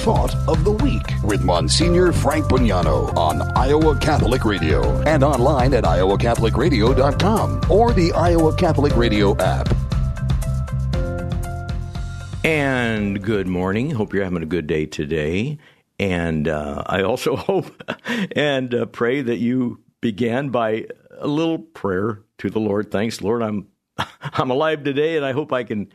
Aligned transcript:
Thought 0.00 0.34
of 0.48 0.64
the 0.64 0.72
Week 0.72 1.04
with 1.22 1.44
Monsignor 1.44 2.10
Frank 2.10 2.46
Bognanno 2.46 3.14
on 3.18 3.42
Iowa 3.54 3.98
Catholic 3.98 4.46
Radio 4.46 4.98
and 5.02 5.22
online 5.22 5.74
at 5.74 5.84
iowacatholicradio.com 5.84 7.60
or 7.70 7.92
the 7.92 8.10
Iowa 8.12 8.56
Catholic 8.56 8.96
Radio 8.96 9.36
app. 9.36 9.68
And 12.42 13.22
good 13.22 13.46
morning. 13.46 13.90
Hope 13.90 14.14
you're 14.14 14.24
having 14.24 14.42
a 14.42 14.46
good 14.46 14.66
day 14.66 14.86
today. 14.86 15.58
And 15.98 16.48
uh, 16.48 16.82
I 16.86 17.02
also 17.02 17.36
hope 17.50 17.70
and 18.34 18.74
uh, 18.74 18.86
pray 18.86 19.20
that 19.20 19.36
you 19.36 19.80
began 20.00 20.48
by 20.48 20.86
a 21.18 21.26
little 21.26 21.58
prayer 21.58 22.22
to 22.38 22.48
the 22.48 22.58
Lord. 22.58 22.90
Thanks, 22.90 23.20
Lord. 23.20 23.42
I'm 23.42 23.66
I'm 23.98 24.50
alive 24.50 24.82
today, 24.82 25.18
and 25.18 25.26
I 25.26 25.32
hope 25.32 25.52
I 25.52 25.62
can 25.64 25.92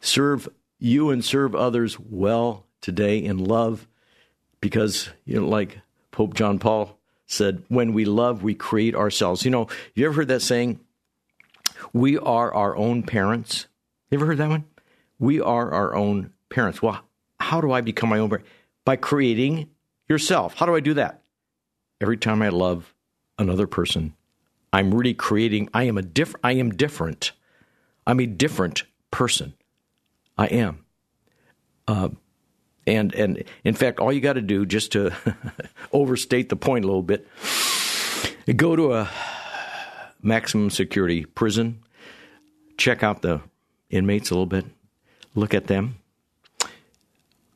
serve 0.00 0.48
you 0.78 1.10
and 1.10 1.24
serve 1.24 1.56
others 1.56 1.98
well 1.98 2.68
today 2.80 3.18
in 3.18 3.38
love, 3.38 3.86
because 4.60 5.10
you 5.24 5.40
know, 5.40 5.48
like 5.48 5.80
Pope 6.10 6.34
John 6.34 6.58
Paul 6.58 6.98
said, 7.26 7.62
when 7.68 7.92
we 7.92 8.04
love, 8.04 8.42
we 8.42 8.54
create 8.54 8.94
ourselves. 8.94 9.44
You 9.44 9.50
know, 9.50 9.68
you 9.94 10.06
ever 10.06 10.14
heard 10.14 10.28
that 10.28 10.42
saying? 10.42 10.80
We 11.92 12.18
are 12.18 12.52
our 12.52 12.76
own 12.76 13.02
parents. 13.02 13.66
You 14.10 14.18
ever 14.18 14.26
heard 14.26 14.38
that 14.38 14.48
one? 14.48 14.64
We 15.18 15.40
are 15.40 15.72
our 15.72 15.94
own 15.94 16.32
parents. 16.48 16.82
Well, 16.82 17.00
how 17.38 17.60
do 17.60 17.72
I 17.72 17.80
become 17.80 18.08
my 18.08 18.18
own 18.18 18.28
parent? 18.28 18.46
By 18.84 18.96
creating 18.96 19.70
yourself. 20.08 20.54
How 20.54 20.66
do 20.66 20.74
I 20.74 20.80
do 20.80 20.94
that? 20.94 21.22
Every 22.00 22.16
time 22.16 22.42
I 22.42 22.48
love 22.48 22.94
another 23.38 23.66
person, 23.66 24.14
I'm 24.72 24.92
really 24.92 25.14
creating. 25.14 25.68
I 25.72 25.84
am 25.84 25.98
a 25.98 26.02
diff. 26.02 26.34
I 26.42 26.52
am 26.52 26.70
different. 26.70 27.32
I'm 28.06 28.20
a 28.20 28.26
different 28.26 28.84
person. 29.10 29.54
I 30.36 30.46
am. 30.46 30.84
Uh, 31.86 32.08
and 32.86 33.14
and 33.14 33.44
in 33.64 33.74
fact, 33.74 33.98
all 33.98 34.12
you 34.12 34.20
got 34.20 34.34
to 34.34 34.42
do, 34.42 34.66
just 34.66 34.92
to 34.92 35.12
overstate 35.92 36.48
the 36.48 36.56
point 36.56 36.84
a 36.84 36.88
little 36.88 37.02
bit, 37.02 37.26
go 38.56 38.76
to 38.76 38.94
a 38.94 39.10
maximum 40.22 40.70
security 40.70 41.24
prison, 41.24 41.80
check 42.76 43.02
out 43.02 43.22
the 43.22 43.40
inmates 43.90 44.30
a 44.30 44.34
little 44.34 44.46
bit, 44.46 44.66
look 45.34 45.54
at 45.54 45.66
them. 45.66 45.96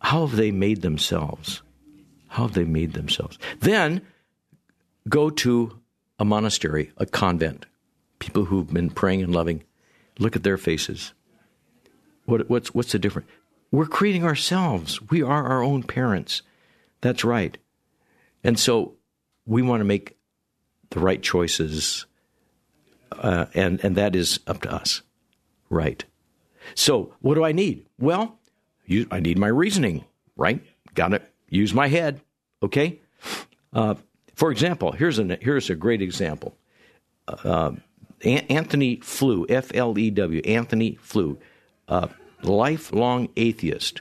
How 0.00 0.26
have 0.26 0.36
they 0.36 0.50
made 0.50 0.82
themselves? 0.82 1.62
How 2.28 2.42
have 2.42 2.54
they 2.54 2.64
made 2.64 2.92
themselves? 2.92 3.38
Then 3.60 4.02
go 5.08 5.30
to 5.30 5.78
a 6.18 6.24
monastery, 6.24 6.92
a 6.96 7.06
convent, 7.06 7.66
people 8.18 8.44
who've 8.44 8.72
been 8.72 8.90
praying 8.90 9.22
and 9.22 9.34
loving. 9.34 9.64
Look 10.18 10.36
at 10.36 10.42
their 10.42 10.58
faces. 10.58 11.12
What, 12.26 12.48
what's, 12.48 12.74
what's 12.74 12.92
the 12.92 12.98
difference? 12.98 13.28
We're 13.74 13.86
creating 13.86 14.22
ourselves. 14.22 15.02
We 15.10 15.20
are 15.20 15.48
our 15.48 15.60
own 15.60 15.82
parents. 15.82 16.42
That's 17.00 17.24
right. 17.24 17.58
And 18.44 18.56
so 18.56 18.94
we 19.46 19.62
want 19.62 19.80
to 19.80 19.84
make 19.84 20.16
the 20.90 21.00
right 21.00 21.20
choices, 21.20 22.06
uh, 23.10 23.46
and, 23.52 23.84
and 23.84 23.96
that 23.96 24.14
is 24.14 24.38
up 24.46 24.62
to 24.62 24.72
us. 24.72 25.02
Right. 25.70 26.04
So, 26.76 27.14
what 27.20 27.34
do 27.34 27.44
I 27.44 27.50
need? 27.50 27.84
Well, 27.98 28.38
you, 28.86 29.08
I 29.10 29.18
need 29.18 29.38
my 29.38 29.48
reasoning, 29.48 30.04
right? 30.36 30.62
Got 30.94 31.08
to 31.08 31.22
use 31.48 31.74
my 31.74 31.88
head, 31.88 32.20
okay? 32.62 33.00
Uh, 33.72 33.96
for 34.36 34.52
example, 34.52 34.92
here's 34.92 35.18
a 35.18 35.36
here's 35.40 35.68
a 35.68 35.74
great 35.74 36.00
example. 36.00 36.56
Uh, 37.26 37.72
Antony 38.22 39.00
Flew, 39.02 39.46
F 39.48 39.74
L 39.74 39.98
E 39.98 40.10
W, 40.10 40.40
Antony 40.44 40.94
Flew, 41.00 41.38
uh, 41.88 42.06
lifelong 42.44 43.28
atheist, 43.36 44.00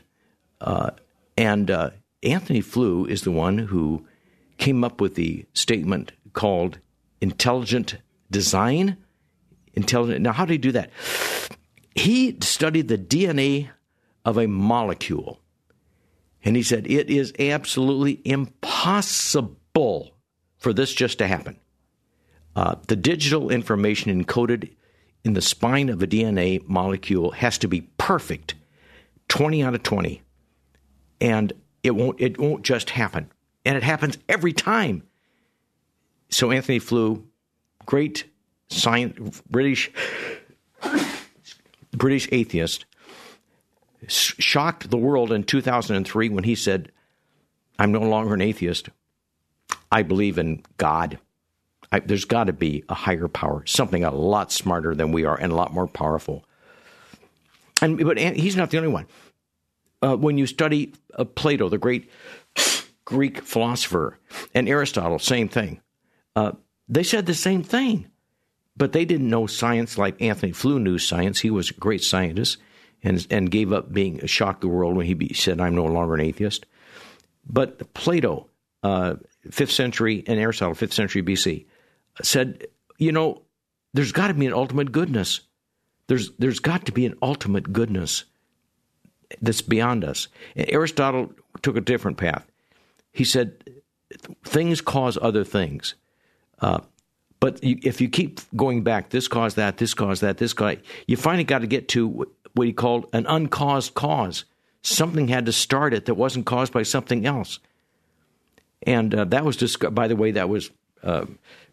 uh, 0.62 0.92
and 1.38 1.70
uh, 1.72 1.92
Antony 2.22 2.62
Flew 2.62 3.06
is 3.06 3.24
the 3.24 3.32
one 3.32 3.58
who 3.58 4.06
came 4.58 4.84
up 4.84 5.02
with 5.02 5.16
the 5.16 5.46
statement 5.54 6.12
called 6.34 6.80
intelligent 7.22 7.98
design. 8.32 8.98
Intelligent. 9.74 10.22
Now, 10.22 10.34
how 10.34 10.46
did 10.46 10.54
he 10.54 10.58
do 10.58 10.72
that? 10.74 10.92
He 11.96 12.38
studied 12.42 12.88
the 12.88 12.98
DNA 12.98 13.70
of 14.26 14.38
a 14.38 14.48
molecule, 14.48 15.40
and 16.44 16.56
he 16.56 16.64
said 16.64 16.88
it 16.88 17.10
is 17.10 17.34
absolutely 17.40 18.22
impossible 18.26 20.16
for 20.58 20.74
this 20.74 20.94
just 20.94 21.18
to 21.18 21.28
happen. 21.28 21.60
Uh, 22.56 22.76
the 22.88 22.96
digital 22.96 23.50
information 23.50 24.24
encoded 24.24 24.70
in 25.24 25.34
the 25.34 25.42
spine 25.42 25.90
of 25.90 26.02
a 26.02 26.08
DNA 26.08 26.66
molecule 26.68 27.32
has 27.32 27.58
to 27.58 27.68
be 27.68 27.82
perfect, 28.04 28.56
20 29.30 29.64
out 29.64 29.74
of 29.74 29.82
20. 29.82 30.22
And 31.22 31.54
it 31.84 31.92
won't 31.92 32.20
it 32.20 32.38
won't 32.38 32.64
just 32.64 32.90
happen. 32.90 33.32
And 33.64 33.78
it 33.78 33.84
happens 33.84 34.18
every 34.28 34.52
time. 34.52 35.04
So 36.30 36.52
Antony 36.52 36.80
Flew, 36.80 37.26
great 37.86 38.26
science 38.68 39.42
British 39.50 39.90
British 41.94 42.28
atheist, 42.34 42.86
shocked 44.08 44.90
the 44.90 44.98
world 44.98 45.32
in 45.32 45.46
2003 45.46 46.28
when 46.28 46.44
he 46.44 46.56
said, 46.56 46.92
I'm 47.80 47.94
no 47.94 48.02
longer 48.02 48.34
an 48.34 48.42
atheist. 48.42 48.90
I 49.94 50.04
believe 50.04 50.38
in 50.38 50.62
God. 50.76 51.20
I, 51.90 52.00
there's 52.00 52.26
got 52.26 52.46
to 52.46 52.54
be 52.54 52.84
a 52.90 52.96
higher 52.96 53.30
power, 53.30 53.66
something 53.66 54.04
a 54.04 54.12
lot 54.12 54.52
smarter 54.52 54.94
than 54.94 55.14
we 55.14 55.24
are 55.24 55.40
and 55.40 55.54
a 55.54 55.56
lot 55.56 55.74
more 55.74 55.88
powerful. 55.88 56.44
And 57.84 58.04
but 58.04 58.18
he's 58.18 58.56
not 58.56 58.70
the 58.70 58.78
only 58.78 58.90
one. 58.90 59.08
Uh, 60.02 60.16
when 60.16 60.38
you 60.38 60.48
study 60.48 60.94
uh, 61.16 61.24
Plato, 61.24 61.70
the 61.70 61.78
great 61.78 62.10
Greek 63.06 63.42
philosopher, 63.42 64.20
and 64.54 64.68
Aristotle, 64.68 65.20
same 65.20 65.48
thing. 65.48 65.82
Uh, 66.36 66.54
they 66.88 67.04
said 67.04 67.26
the 67.26 67.34
same 67.34 67.64
thing, 67.64 68.10
but 68.76 68.92
they 68.92 69.06
didn't 69.06 69.30
know 69.30 69.48
science 69.48 69.98
like 69.98 70.22
Antony 70.22 70.52
Flew 70.52 70.80
knew 70.80 70.98
science. 70.98 71.40
He 71.40 71.50
was 71.50 71.70
a 71.70 71.74
great 71.74 72.04
scientist 72.04 72.58
and 73.04 73.26
and 73.30 73.52
gave 73.52 73.72
up 73.72 73.92
being 73.92 74.26
shocked 74.26 74.62
the 74.62 74.68
world 74.68 74.96
when 74.96 75.06
he 75.06 75.14
be, 75.14 75.34
said, 75.34 75.60
"I'm 75.60 75.76
no 75.76 75.86
longer 75.86 76.16
an 76.16 76.22
atheist." 76.22 76.66
But 77.46 77.94
Plato, 77.94 78.50
uh, 78.82 79.16
fifth 79.52 79.72
century, 79.72 80.24
and 80.28 80.40
Aristotle, 80.40 80.76
fifth 80.76 80.94
century 80.94 81.22
BC, 81.22 81.66
said, 82.22 82.68
you 82.98 83.12
know, 83.12 83.44
there's 83.94 84.12
got 84.12 84.28
to 84.28 84.34
be 84.34 84.48
an 84.48 84.54
ultimate 84.54 84.92
goodness. 84.92 85.42
There's 86.08 86.32
there's 86.40 86.60
got 86.60 86.86
to 86.86 86.92
be 86.92 87.06
an 87.06 87.16
ultimate 87.22 87.72
goodness 87.72 88.26
that's 89.42 89.62
beyond 89.62 90.04
us. 90.04 90.28
And 90.56 90.70
Aristotle 90.70 91.34
took 91.62 91.76
a 91.78 91.82
different 91.82 92.18
path. 92.18 92.46
He 93.12 93.24
said 93.24 93.64
things 94.44 94.82
cause 94.82 95.18
other 95.22 95.44
things. 95.44 95.96
Uh, 96.60 96.80
but 97.40 97.64
you, 97.64 97.78
if 97.84 98.00
you 98.00 98.10
keep 98.10 98.40
going 98.56 98.84
back, 98.84 99.10
this 99.10 99.28
caused 99.28 99.58
that, 99.58 99.78
this 99.78 99.94
caused 99.94 100.22
that, 100.22 100.38
this 100.38 100.54
caused, 100.54 100.80
you 101.08 101.18
finally 101.18 101.44
got 101.44 101.60
to 101.60 101.68
get 101.68 101.90
to 101.90 102.26
what 102.54 102.68
he 102.68 102.74
called 102.74 103.08
an 103.14 103.26
uncaused 103.28 103.94
cause. 103.96 104.46
Something 104.82 105.28
had 105.28 105.46
to 105.46 105.52
start 105.52 105.94
it 105.94 106.06
that 106.06 106.16
wasn't 106.16 106.46
caused 106.46 106.74
by 106.74 106.84
something 106.84 107.26
else. 107.26 107.60
And 108.84 109.14
uh, 109.16 109.26
that 109.26 109.46
was, 109.46 109.58
disc- 109.58 109.84
by 109.92 110.08
the 110.08 110.16
way, 110.16 110.32
that 110.32 110.50
was 110.50 110.70
uh, 111.04 111.26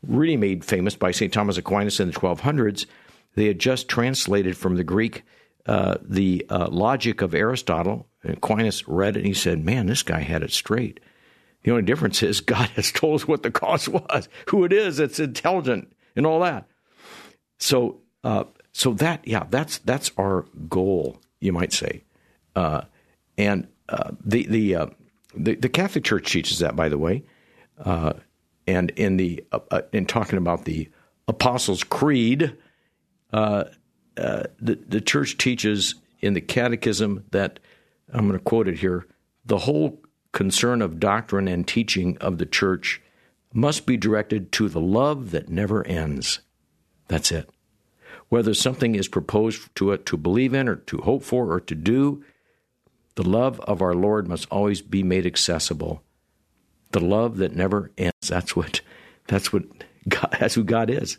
really 0.06 0.36
made 0.36 0.64
famous 0.64 0.96
by 0.96 1.10
St. 1.10 1.32
Thomas 1.32 1.56
Aquinas 1.56 2.00
in 2.00 2.10
the 2.10 2.14
1200s. 2.14 2.86
They 3.34 3.46
had 3.46 3.58
just 3.58 3.88
translated 3.88 4.56
from 4.56 4.76
the 4.76 4.84
Greek 4.84 5.22
uh, 5.66 5.96
the 6.02 6.44
uh, 6.48 6.68
logic 6.68 7.22
of 7.22 7.34
Aristotle. 7.34 8.06
Aquinas 8.24 8.88
read 8.88 9.16
it 9.16 9.20
and 9.20 9.26
he 9.26 9.34
said, 9.34 9.64
Man, 9.64 9.86
this 9.86 10.02
guy 10.02 10.20
had 10.20 10.42
it 10.42 10.52
straight. 10.52 11.00
The 11.62 11.70
only 11.70 11.82
difference 11.82 12.22
is 12.22 12.40
God 12.40 12.68
has 12.76 12.90
told 12.90 13.20
us 13.20 13.28
what 13.28 13.42
the 13.42 13.50
cause 13.50 13.88
was, 13.88 14.28
who 14.48 14.64
it 14.64 14.72
is, 14.72 14.98
it's 14.98 15.20
intelligent, 15.20 15.92
and 16.16 16.26
all 16.26 16.40
that. 16.40 16.66
So, 17.58 18.00
uh, 18.24 18.44
so 18.72 18.94
that 18.94 19.26
yeah, 19.26 19.46
that's 19.50 19.78
that's 19.78 20.12
our 20.16 20.46
goal, 20.68 21.20
you 21.40 21.52
might 21.52 21.72
say, 21.72 22.04
uh, 22.56 22.82
and 23.36 23.66
uh, 23.88 24.12
the 24.24 24.46
the, 24.46 24.74
uh, 24.76 24.86
the, 25.34 25.56
the 25.56 25.68
Catholic 25.68 26.04
Church 26.04 26.30
teaches 26.30 26.60
that, 26.60 26.76
by 26.76 26.88
the 26.88 26.98
way, 26.98 27.24
uh, 27.84 28.14
and 28.66 28.90
in 28.90 29.16
the 29.16 29.44
uh, 29.52 29.82
in 29.92 30.06
talking 30.06 30.38
about 30.38 30.64
the 30.64 30.88
Apostles' 31.26 31.84
Creed, 31.84 32.56
Uh, 33.32 33.64
uh, 34.16 34.44
the 34.60 34.76
the 34.86 35.00
Church 35.00 35.38
teaches 35.38 35.94
in 36.20 36.34
the 36.34 36.40
Catechism 36.40 37.24
that 37.30 37.60
I'm 38.12 38.26
going 38.26 38.38
to 38.38 38.44
quote 38.44 38.68
it 38.68 38.78
here: 38.78 39.06
the 39.44 39.58
whole 39.58 40.00
concern 40.32 40.82
of 40.82 41.00
doctrine 41.00 41.48
and 41.48 41.66
teaching 41.66 42.16
of 42.18 42.38
the 42.38 42.46
Church 42.46 43.00
must 43.52 43.86
be 43.86 43.96
directed 43.96 44.52
to 44.52 44.68
the 44.68 44.80
love 44.80 45.30
that 45.32 45.48
never 45.48 45.86
ends. 45.86 46.40
That's 47.08 47.32
it 47.32 47.50
whether 48.30 48.54
something 48.54 48.94
is 48.94 49.08
proposed 49.08 49.74
to 49.74 49.90
it 49.92 50.06
to 50.06 50.16
believe 50.16 50.54
in 50.54 50.68
or 50.68 50.76
to 50.76 50.98
hope 50.98 51.22
for 51.22 51.52
or 51.52 51.60
to 51.60 51.74
do, 51.74 52.24
the 53.16 53.28
love 53.28 53.60
of 53.60 53.82
our 53.82 53.94
Lord 53.94 54.28
must 54.28 54.46
always 54.50 54.80
be 54.80 55.02
made 55.02 55.26
accessible. 55.26 56.02
The 56.92 57.00
love 57.00 57.36
that 57.38 57.54
never 57.54 57.90
ends. 57.98 58.28
That's 58.28 58.56
what 58.56 58.80
that's 59.26 59.52
what 59.52 59.64
God, 60.08 60.36
that's 60.40 60.54
who 60.54 60.64
God 60.64 60.90
is. 60.90 61.18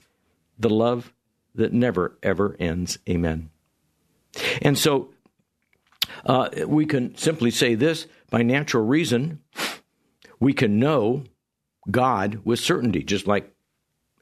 The 0.57 0.69
love 0.69 1.13
that 1.55 1.73
never 1.73 2.17
ever 2.23 2.55
ends. 2.59 2.97
Amen. 3.09 3.49
And 4.61 4.77
so 4.77 5.13
uh, 6.25 6.49
we 6.67 6.85
can 6.85 7.15
simply 7.15 7.51
say 7.51 7.75
this 7.75 8.07
by 8.29 8.41
natural 8.41 8.85
reason, 8.85 9.41
we 10.39 10.53
can 10.53 10.79
know 10.79 11.23
God 11.89 12.41
with 12.43 12.59
certainty, 12.59 13.03
just 13.03 13.27
like 13.27 13.53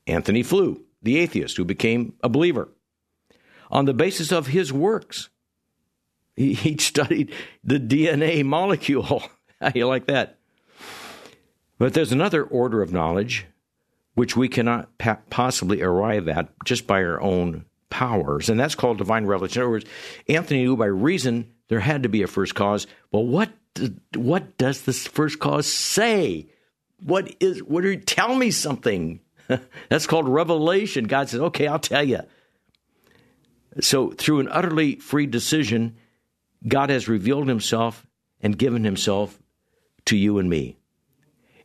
Antony 0.08 0.44
Flew, 0.44 0.84
the 1.02 1.18
atheist 1.18 1.58
who 1.58 1.66
became 1.66 2.14
a 2.24 2.30
believer, 2.30 2.70
on 3.70 3.86
the 3.86 3.94
basis 3.94 4.32
of 4.32 4.48
his 4.48 4.74
works. 4.74 5.30
He, 6.36 6.54
he 6.54 6.78
studied 6.78 7.34
the 7.64 7.80
DNA 7.80 8.44
molecule. 8.46 9.24
How 9.62 9.72
you 9.76 9.88
like 9.88 10.08
that? 10.08 10.38
But 11.78 11.94
there's 11.94 12.12
another 12.12 12.44
order 12.44 12.82
of 12.82 12.94
knowledge 12.94 13.46
which 14.20 14.36
we 14.36 14.50
cannot 14.50 14.98
pa- 14.98 15.18
possibly 15.30 15.82
arrive 15.82 16.28
at 16.28 16.50
just 16.66 16.86
by 16.86 17.02
our 17.02 17.22
own 17.22 17.64
powers, 17.90 18.50
and 18.50 18.60
that's 18.60 18.76
called 18.76 18.98
divine 18.98 19.26
revelation. 19.26 19.62
In 19.62 19.64
other 19.64 19.72
words, 19.72 19.86
Antony 20.28 20.64
knew 20.64 20.76
by 20.76 20.88
reason 20.88 21.54
there 21.70 21.80
had 21.80 22.04
to 22.04 22.10
be 22.10 22.22
a 22.22 22.28
first 22.28 22.54
cause. 22.54 22.86
Well, 23.14 23.26
what 23.26 23.50
what 24.18 24.58
does 24.58 24.82
this 24.82 25.08
first 25.08 25.40
cause 25.40 25.72
say? 25.72 26.50
What 27.02 27.34
is 27.40 27.64
what 27.64 27.86
are 27.86 27.92
you 27.92 27.98
tell 28.02 28.36
me 28.36 28.52
something? 28.52 29.22
that's 29.90 30.06
called 30.06 30.28
revelation. 30.28 31.06
God 31.06 31.30
says, 31.30 31.40
"Okay, 31.40 31.68
I'll 31.68 31.80
tell 31.80 32.04
you." 32.04 32.20
So, 33.80 34.12
through 34.12 34.42
an 34.42 34.50
utterly 34.52 34.98
free 34.98 35.28
decision, 35.28 35.96
God 36.68 36.90
has 36.90 37.08
revealed 37.08 37.48
himself 37.48 38.06
and 38.42 38.58
given 38.60 38.84
himself 38.84 39.40
to 40.08 40.18
you 40.18 40.40
and 40.40 40.50
me. 40.50 40.78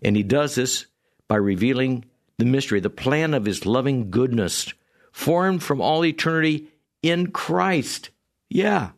And 0.02 0.14
he 0.14 0.22
does 0.22 0.54
this 0.54 0.86
by 1.26 1.34
revealing 1.34 2.04
the 2.38 2.44
mystery, 2.44 2.80
the 2.80 2.90
plan 2.90 3.34
of 3.34 3.44
his 3.44 3.66
loving 3.66 4.10
goodness, 4.10 4.72
formed 5.12 5.62
from 5.62 5.80
all 5.80 6.04
eternity 6.04 6.68
in 7.02 7.30
Christ. 7.30 8.10
Yeah, 8.48 8.90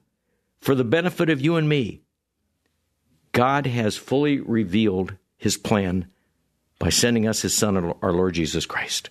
for 0.60 0.74
the 0.74 0.84
benefit 0.84 1.30
of 1.30 1.40
you 1.40 1.56
and 1.56 1.68
me. 1.68 2.02
God 3.32 3.66
has 3.66 3.96
fully 3.96 4.40
revealed 4.40 5.16
his 5.36 5.56
plan 5.56 6.06
by 6.78 6.88
sending 6.88 7.26
us 7.26 7.42
his 7.42 7.54
Son, 7.54 7.76
our 7.76 8.12
Lord 8.12 8.34
Jesus 8.34 8.66
Christ. 8.66 9.10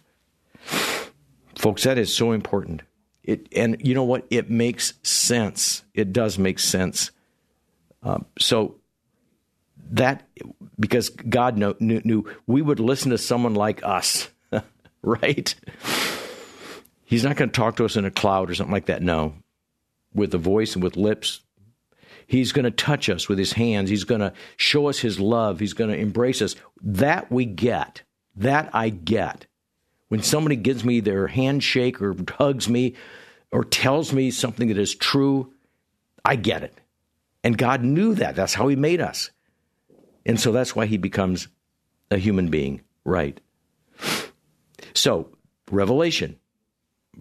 Folks, 1.56 1.84
that 1.84 1.98
is 1.98 2.16
so 2.16 2.32
important. 2.32 2.82
It, 3.24 3.48
and 3.56 3.78
you 3.80 3.94
know 3.94 4.04
what? 4.04 4.26
It 4.30 4.50
makes 4.50 4.94
sense. 5.04 5.84
It 5.94 6.14
does 6.14 6.38
make 6.38 6.60
sense. 6.60 7.12
Um, 8.04 8.26
so 8.38 8.76
that 9.92 10.28
because 10.80 11.10
God 11.10 11.58
knew, 11.58 11.76
knew, 11.80 12.30
we 12.48 12.62
would 12.62 12.80
listen 12.80 13.12
to 13.12 13.18
someone 13.18 13.54
like 13.54 13.84
us, 13.84 14.30
right? 15.02 15.54
He's 17.06 17.24
not 17.24 17.36
going 17.36 17.50
to 17.50 17.56
talk 17.56 17.78
to 17.78 17.86
us 17.86 17.96
in 17.96 18.06
a 18.06 18.12
cloud 18.12 18.50
or 18.50 18.56
something 18.56 18.74
like 18.74 18.88
that. 18.88 19.02
No, 19.02 19.36
with 20.14 20.34
a 20.34 20.40
voice 20.40 20.74
and 20.74 20.84
with 20.84 20.98
lips. 20.98 21.42
He's 22.28 22.52
going 22.52 22.66
to 22.66 22.72
touch 22.72 23.08
us 23.10 23.30
with 23.30 23.38
his 23.38 23.54
hands. 23.54 23.90
He's 23.90 24.04
going 24.04 24.22
to 24.22 24.34
show 24.58 24.90
us 24.90 24.98
his 24.98 25.20
love. 25.20 25.60
He's 25.60 25.74
going 25.74 25.92
to 25.92 25.98
embrace 25.98 26.42
us. 26.42 26.56
That 26.82 27.32
we 27.32 27.46
get. 27.46 28.02
That 28.36 28.72
I 28.74 28.90
get. 28.90 29.46
When 30.08 30.24
somebody 30.24 30.56
gives 30.56 30.84
me 30.84 31.00
their 31.00 31.28
handshake 31.28 32.02
or 32.02 32.16
hugs 32.38 32.68
me 32.68 32.96
or 33.52 33.64
tells 33.64 34.12
me 34.12 34.32
something 34.32 34.70
that 34.70 34.78
is 34.78 34.96
true, 34.96 35.54
I 36.24 36.36
get 36.36 36.64
it. 36.64 36.74
And 37.44 37.58
God 37.58 37.84
knew 37.84 38.16
that. 38.16 38.36
That's 38.36 38.56
how 38.56 38.68
He 38.68 38.76
made 38.76 39.02
us. 39.02 39.30
And 40.26 40.40
so 40.40 40.52
that's 40.52 40.76
why 40.76 40.86
He 40.86 40.98
becomes 40.98 41.48
a 42.12 42.18
human 42.18 42.50
being, 42.50 42.82
right? 43.04 43.40
So, 44.94 45.30
revelation. 45.72 46.38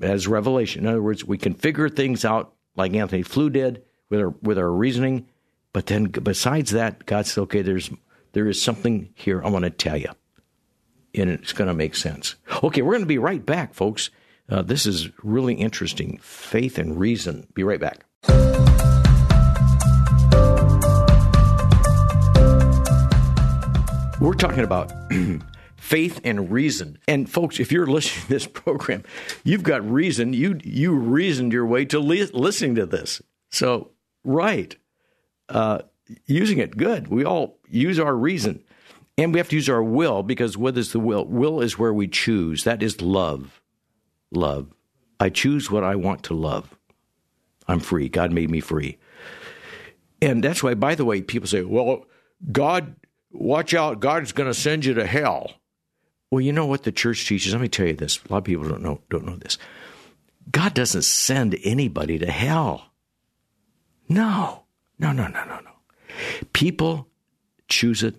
As 0.00 0.26
revelation. 0.26 0.82
In 0.82 0.88
other 0.88 1.02
words, 1.02 1.24
we 1.24 1.38
can 1.38 1.54
figure 1.54 1.88
things 1.88 2.24
out 2.24 2.54
like 2.76 2.94
Antony 2.94 3.22
Flew 3.22 3.50
did 3.50 3.82
with 4.10 4.20
our 4.20 4.30
with 4.42 4.58
our 4.58 4.70
reasoning. 4.70 5.28
But 5.72 5.86
then 5.86 6.06
besides 6.06 6.70
that, 6.72 7.06
God 7.06 7.26
said, 7.26 7.42
okay, 7.42 7.62
there's 7.62 7.90
there 8.32 8.48
is 8.48 8.60
something 8.60 9.10
here 9.14 9.42
I 9.44 9.48
want 9.48 9.64
to 9.64 9.70
tell 9.70 9.96
you. 9.96 10.10
And 11.14 11.30
it's 11.30 11.52
going 11.52 11.68
to 11.68 11.74
make 11.74 11.94
sense. 11.94 12.34
Okay, 12.62 12.82
we're 12.82 12.92
going 12.92 13.02
to 13.02 13.06
be 13.06 13.18
right 13.18 13.44
back, 13.44 13.74
folks. 13.74 14.10
Uh, 14.48 14.62
this 14.62 14.84
is 14.84 15.08
really 15.22 15.54
interesting. 15.54 16.18
Faith 16.20 16.76
and 16.76 16.98
reason. 16.98 17.46
Be 17.54 17.62
right 17.62 17.80
back. 17.80 18.04
We're 24.25 24.32
talking 24.32 24.65
about 24.65 24.91
faith 25.76 26.19
and 26.25 26.50
reason. 26.50 26.99
And 27.06 27.29
folks, 27.29 27.61
if 27.61 27.71
you're 27.71 27.87
listening 27.87 28.23
to 28.23 28.29
this 28.31 28.47
program, 28.47 29.05
you've 29.44 29.62
got 29.62 29.87
reason. 29.87 30.32
You 30.32 30.59
you 30.65 30.94
reasoned 30.94 31.53
your 31.53 31.67
way 31.67 31.85
to 31.85 31.99
li- 31.99 32.31
listening 32.32 32.76
to 32.76 32.87
this. 32.87 33.21
So 33.50 33.91
right, 34.25 34.75
uh, 35.50 35.81
using 36.25 36.56
it 36.56 36.79
good. 36.79 37.09
We 37.09 37.26
all 37.26 37.59
use 37.69 38.00
our 38.00 38.17
reason, 38.17 38.65
and 39.19 39.35
we 39.35 39.38
have 39.38 39.50
to 39.50 39.56
use 39.56 39.69
our 39.69 39.82
will 39.82 40.23
because 40.23 40.56
what 40.56 40.79
is 40.79 40.93
the 40.93 41.00
will? 41.00 41.26
Will 41.26 41.61
is 41.61 41.79
where 41.79 41.93
we 41.93 42.09
choose. 42.09 42.65
That 42.65 42.82
is 42.82 43.03
love. 43.03 43.61
Love. 44.31 44.73
I 45.21 45.29
choose 45.29 45.71
what 45.71 45.85
I 45.85 45.97
want 45.97 46.23
to 46.25 46.35
love. 46.35 46.75
I'm 47.69 47.79
free. 47.79 48.09
God 48.09 48.32
made 48.32 48.50
me 48.50 48.61
free. 48.61 48.97
And 50.23 50.43
that's 50.43 50.62
why, 50.62 50.73
by 50.73 50.94
the 50.94 51.05
way, 51.05 51.21
people 51.21 51.47
say, 51.47 51.61
well, 51.61 52.06
God, 52.50 52.97
watch 53.34 53.75
out, 53.75 54.00
God's 54.00 54.32
going 54.32 54.48
to 54.48 54.58
send 54.58 54.84
you 54.84 54.94
to 54.94 55.06
hell. 55.06 55.52
Well, 56.31 56.40
you 56.40 56.52
know 56.52 56.66
what 56.66 56.84
the 56.84 56.92
church 56.92 57.26
teaches? 57.26 57.52
Let 57.52 57.60
me 57.60 57.69
tell 57.69 57.86
you 57.86 57.94
this. 57.94 58.19
A 58.28 58.32
lot 58.32 58.38
of 58.38 58.44
people 58.44 58.69
don't 58.69 58.82
know, 58.82 59.00
don't 59.10 59.26
know 59.26 59.36
this. 59.36 59.58
God 60.50 60.75
doesn't 60.75 61.02
send 61.02 61.56
anybody 61.62 62.19
to 62.19 62.31
hell. 62.31 62.90
No, 64.08 64.64
no, 64.98 65.12
no, 65.12 65.26
no, 65.28 65.44
no, 65.44 65.60
no. 65.60 65.70
People 66.52 67.08
choose 67.69 68.02
it 68.02 68.16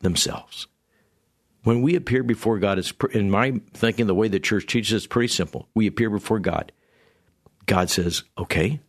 themselves. 0.00 0.66
When 1.64 1.80
we 1.80 1.94
appear 1.94 2.22
before 2.22 2.58
God, 2.58 2.78
it's 2.78 2.92
in 3.12 3.30
my 3.30 3.60
thinking, 3.72 4.06
the 4.06 4.14
way 4.14 4.28
the 4.28 4.40
church 4.40 4.66
teaches 4.66 4.92
it's 4.92 5.06
pretty 5.06 5.28
simple. 5.28 5.68
We 5.74 5.86
appear 5.86 6.10
before 6.10 6.40
God. 6.40 6.72
God 7.66 7.88
says, 7.88 8.24
"Okay, 8.36 8.80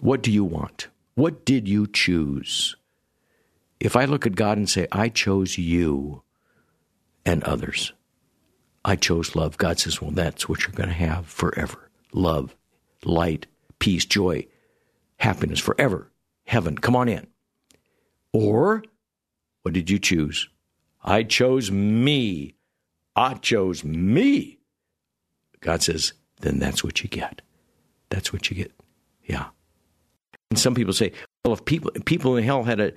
what 0.00 0.22
do 0.22 0.32
you 0.32 0.44
want? 0.44 0.88
What 1.14 1.44
did 1.44 1.68
you 1.68 1.86
choose?" 1.86 2.76
If 3.80 3.96
I 3.96 4.04
look 4.04 4.26
at 4.26 4.36
God 4.36 4.58
and 4.58 4.68
say, 4.68 4.86
"I 4.90 5.08
chose 5.08 5.58
you 5.58 6.22
and 7.24 7.42
others," 7.44 7.92
I 8.84 8.96
chose 8.96 9.36
love. 9.36 9.58
God 9.58 9.78
says, 9.78 10.00
"Well, 10.00 10.10
that's 10.12 10.48
what 10.48 10.62
you're 10.62 10.72
going 10.72 10.88
to 10.88 10.94
have 10.94 11.26
forever: 11.26 11.90
love, 12.12 12.56
light, 13.04 13.46
peace, 13.78 14.04
joy, 14.04 14.46
happiness 15.18 15.60
forever, 15.60 16.10
heaven. 16.44 16.78
Come 16.78 16.96
on 16.96 17.08
in." 17.08 17.26
Or, 18.32 18.82
what 19.62 19.74
did 19.74 19.90
you 19.90 19.98
choose? 19.98 20.48
I 21.02 21.22
chose 21.22 21.70
me. 21.70 22.54
I 23.14 23.34
chose 23.34 23.82
me. 23.84 24.58
God 25.60 25.82
says, 25.82 26.12
then 26.40 26.58
that's 26.58 26.84
what 26.84 27.02
you 27.02 27.08
get. 27.08 27.42
That's 28.10 28.32
what 28.32 28.50
you 28.50 28.56
get. 28.56 28.72
Yeah. 29.24 29.46
And 30.50 30.58
some 30.58 30.74
people 30.74 30.92
say, 30.92 31.12
well, 31.44 31.54
if 31.54 31.64
people 31.64 31.90
people 32.04 32.36
in 32.36 32.44
hell 32.44 32.64
had 32.64 32.80
a 32.80 32.92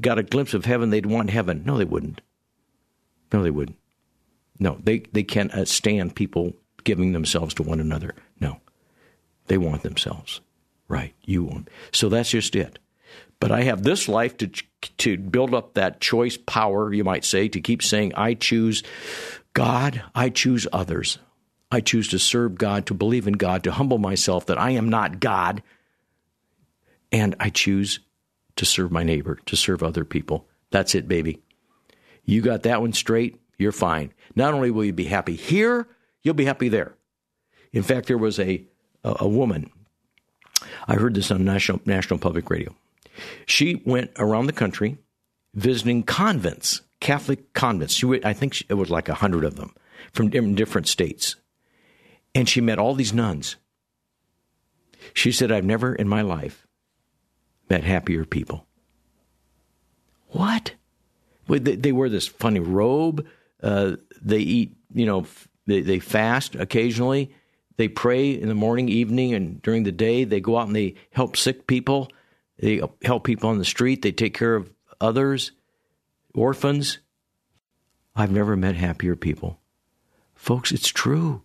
got 0.00 0.18
a 0.18 0.22
glimpse 0.22 0.54
of 0.54 0.64
heaven, 0.64 0.90
they'd 0.90 1.06
want 1.06 1.30
heaven. 1.30 1.62
No, 1.64 1.78
they 1.78 1.84
wouldn't. 1.84 2.20
No, 3.32 3.42
they 3.42 3.50
wouldn't. 3.50 3.78
No, 4.58 4.78
they 4.82 5.00
they 5.12 5.22
can't 5.22 5.52
uh, 5.52 5.64
stand 5.64 6.16
people 6.16 6.54
giving 6.84 7.12
themselves 7.12 7.54
to 7.54 7.62
one 7.62 7.80
another. 7.80 8.14
No, 8.40 8.60
they 9.46 9.58
want 9.58 9.82
themselves. 9.82 10.40
Right, 10.88 11.14
you 11.24 11.44
want. 11.44 11.68
So 11.92 12.08
that's 12.08 12.30
just 12.30 12.56
it. 12.56 12.78
But 13.40 13.52
I 13.52 13.62
have 13.62 13.82
this 13.82 14.08
life 14.08 14.36
to 14.38 14.50
to 14.98 15.16
build 15.16 15.54
up 15.54 15.74
that 15.74 16.00
choice 16.00 16.36
power, 16.36 16.92
you 16.92 17.04
might 17.04 17.24
say, 17.24 17.48
to 17.48 17.60
keep 17.60 17.82
saying, 17.82 18.14
I 18.14 18.34
choose 18.34 18.82
God, 19.52 20.02
I 20.14 20.30
choose 20.30 20.66
others. 20.72 21.18
I 21.70 21.80
choose 21.80 22.08
to 22.08 22.18
serve 22.18 22.56
God, 22.56 22.86
to 22.86 22.94
believe 22.94 23.26
in 23.26 23.34
God, 23.34 23.64
to 23.64 23.72
humble 23.72 23.98
myself 23.98 24.46
that 24.46 24.58
I 24.58 24.70
am 24.70 24.88
not 24.88 25.20
God. 25.20 25.62
And 27.12 27.34
I 27.38 27.50
choose 27.50 28.00
to 28.58 28.66
serve 28.66 28.92
my 28.92 29.02
neighbor, 29.02 29.38
to 29.46 29.56
serve 29.56 29.82
other 29.82 30.04
people. 30.04 30.46
That's 30.70 30.94
it, 30.94 31.08
baby. 31.08 31.40
You 32.24 32.42
got 32.42 32.64
that 32.64 32.80
one 32.80 32.92
straight, 32.92 33.40
you're 33.56 33.72
fine. 33.72 34.12
Not 34.36 34.52
only 34.52 34.70
will 34.70 34.84
you 34.84 34.92
be 34.92 35.04
happy 35.04 35.34
here, 35.34 35.88
you'll 36.22 36.34
be 36.34 36.44
happy 36.44 36.68
there. 36.68 36.94
In 37.72 37.82
fact, 37.82 38.06
there 38.06 38.18
was 38.18 38.38
a, 38.38 38.64
a, 39.02 39.16
a 39.20 39.28
woman, 39.28 39.70
I 40.86 40.94
heard 40.94 41.14
this 41.14 41.30
on 41.30 41.44
National, 41.44 41.80
National 41.86 42.18
Public 42.18 42.50
Radio. 42.50 42.74
She 43.46 43.82
went 43.84 44.10
around 44.16 44.46
the 44.46 44.52
country 44.52 44.98
visiting 45.54 46.02
convents, 46.02 46.82
Catholic 47.00 47.52
convents. 47.52 47.94
She 47.94 48.06
went, 48.06 48.24
I 48.24 48.32
think 48.32 48.62
it 48.68 48.74
was 48.74 48.90
like 48.90 49.08
a 49.08 49.14
hundred 49.14 49.44
of 49.44 49.56
them 49.56 49.74
from 50.12 50.28
different 50.28 50.88
states. 50.88 51.36
And 52.34 52.48
she 52.48 52.60
met 52.60 52.78
all 52.78 52.94
these 52.94 53.14
nuns. 53.14 53.56
She 55.14 55.32
said, 55.32 55.50
I've 55.50 55.64
never 55.64 55.94
in 55.94 56.08
my 56.08 56.22
life 56.22 56.67
met 57.68 57.84
happier 57.84 58.24
people. 58.24 58.66
What? 60.28 60.72
They, 61.48 61.92
wear 61.92 62.08
this 62.08 62.28
funny 62.28 62.60
robe. 62.60 63.26
Uh, 63.62 63.96
they 64.20 64.38
eat, 64.38 64.76
you 64.92 65.06
know, 65.06 65.26
they, 65.66 65.80
they 65.80 65.98
fast 65.98 66.54
occasionally. 66.54 67.32
They 67.76 67.88
pray 67.88 68.32
in 68.32 68.48
the 68.48 68.54
morning, 68.54 68.88
evening, 68.88 69.34
and 69.34 69.62
during 69.62 69.84
the 69.84 69.92
day. 69.92 70.24
They 70.24 70.40
go 70.40 70.58
out 70.58 70.66
and 70.66 70.76
they 70.76 70.96
help 71.12 71.36
sick 71.36 71.66
people. 71.66 72.10
They 72.58 72.82
help 73.02 73.24
people 73.24 73.48
on 73.48 73.58
the 73.58 73.64
street. 73.64 74.02
They 74.02 74.12
take 74.12 74.34
care 74.34 74.56
of 74.56 74.70
others, 75.00 75.52
orphans. 76.34 76.98
I've 78.16 78.32
never 78.32 78.56
met 78.56 78.74
happier 78.74 79.14
people. 79.14 79.60
Folks, 80.34 80.72
it's 80.72 80.88
true. 80.88 81.42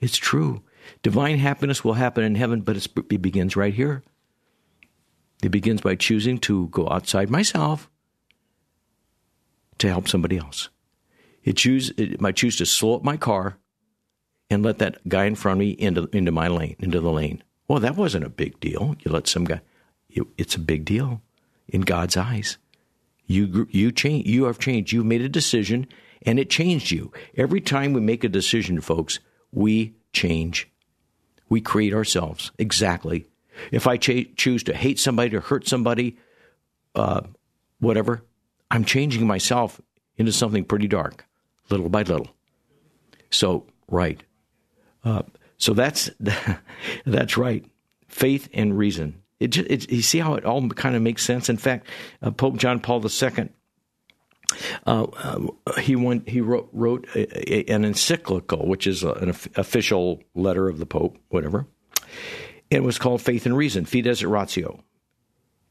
It's 0.00 0.16
true. 0.16 0.62
Divine 1.02 1.38
happiness 1.38 1.84
will 1.84 1.94
happen 1.94 2.24
in 2.24 2.34
heaven, 2.34 2.62
but 2.62 2.76
it 2.76 3.22
begins 3.22 3.54
right 3.54 3.74
here. 3.74 4.02
It 5.42 5.50
begins 5.50 5.80
by 5.80 5.94
choosing 5.94 6.38
to 6.40 6.68
go 6.68 6.88
outside 6.90 7.30
myself 7.30 7.90
to 9.78 9.88
help 9.88 10.08
somebody 10.08 10.36
else. 10.36 10.68
It 11.42 11.56
choose 11.56 11.90
it 11.96 12.20
might 12.20 12.36
choose 12.36 12.56
to 12.56 12.66
slow 12.66 12.96
up 12.96 13.02
my 13.02 13.16
car 13.16 13.56
and 14.50 14.62
let 14.62 14.78
that 14.78 15.08
guy 15.08 15.24
in 15.24 15.34
front 15.34 15.56
of 15.56 15.60
me 15.60 15.70
into 15.70 16.08
into 16.12 16.32
my 16.32 16.48
lane, 16.48 16.76
into 16.80 17.00
the 17.00 17.10
lane. 17.10 17.42
Well, 17.68 17.80
that 17.80 17.96
wasn't 17.96 18.24
a 18.24 18.30
big 18.30 18.60
deal. 18.60 18.96
You 19.00 19.12
let 19.12 19.26
some 19.26 19.44
guy. 19.44 19.62
It, 20.08 20.24
it's 20.36 20.56
a 20.56 20.60
big 20.60 20.84
deal 20.84 21.22
in 21.68 21.82
God's 21.82 22.16
eyes. 22.16 22.58
You 23.26 23.68
you 23.70 23.92
change. 23.92 24.26
You 24.26 24.44
have 24.44 24.58
changed. 24.58 24.92
You've 24.92 25.06
made 25.06 25.22
a 25.22 25.28
decision, 25.28 25.86
and 26.22 26.38
it 26.38 26.50
changed 26.50 26.90
you. 26.90 27.12
Every 27.36 27.60
time 27.60 27.92
we 27.92 28.00
make 28.00 28.24
a 28.24 28.28
decision, 28.28 28.80
folks, 28.80 29.20
we 29.52 29.94
change. 30.12 30.68
We 31.48 31.60
create 31.60 31.94
ourselves 31.94 32.52
exactly. 32.58 33.26
If 33.70 33.86
I 33.86 33.96
ch- 33.96 34.30
choose 34.36 34.62
to 34.64 34.74
hate 34.74 34.98
somebody, 34.98 35.30
to 35.30 35.40
hurt 35.40 35.66
somebody, 35.66 36.18
uh, 36.94 37.22
whatever, 37.78 38.24
I'm 38.70 38.84
changing 38.84 39.26
myself 39.26 39.80
into 40.16 40.32
something 40.32 40.64
pretty 40.64 40.88
dark, 40.88 41.26
little 41.70 41.88
by 41.88 42.02
little. 42.02 42.28
So, 43.30 43.66
right. 43.88 44.22
Uh, 45.04 45.22
so 45.56 45.74
that's 45.74 46.10
that's 47.06 47.36
right. 47.36 47.64
Faith 48.08 48.48
and 48.52 48.76
reason. 48.76 49.22
It, 49.38 49.56
it, 49.56 49.90
you 49.90 50.02
see 50.02 50.18
how 50.18 50.34
it 50.34 50.44
all 50.44 50.68
kind 50.68 50.94
of 50.94 51.02
makes 51.02 51.24
sense. 51.24 51.48
In 51.48 51.56
fact, 51.56 51.86
uh, 52.22 52.30
Pope 52.30 52.56
John 52.56 52.78
Paul 52.78 53.02
II, 53.02 53.48
uh, 54.86 55.04
uh, 55.04 55.80
he 55.80 55.96
went, 55.96 56.28
he 56.28 56.42
wrote, 56.42 56.68
wrote 56.72 57.06
a, 57.14 57.54
a, 57.54 57.72
an 57.72 57.84
encyclical, 57.84 58.66
which 58.66 58.86
is 58.86 59.02
a, 59.02 59.12
an 59.12 59.30
official 59.30 60.22
letter 60.34 60.68
of 60.68 60.78
the 60.78 60.86
Pope, 60.86 61.16
whatever. 61.28 61.66
It 62.70 62.84
was 62.84 62.98
called 62.98 63.20
Faith 63.20 63.46
and 63.46 63.56
Reason, 63.56 63.84
Fides 63.84 64.22
et 64.22 64.28
Ratio, 64.28 64.82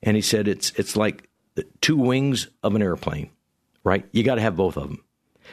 and 0.03 0.15
he 0.15 0.21
said 0.21 0.47
it's 0.47 0.71
it's 0.71 0.95
like 0.95 1.29
two 1.81 1.97
wings 1.97 2.49
of 2.63 2.75
an 2.75 2.81
airplane, 2.81 3.29
right? 3.83 4.05
You 4.11 4.23
got 4.23 4.35
to 4.35 4.41
have 4.41 4.55
both 4.55 4.77
of 4.77 4.89
them. 4.89 5.03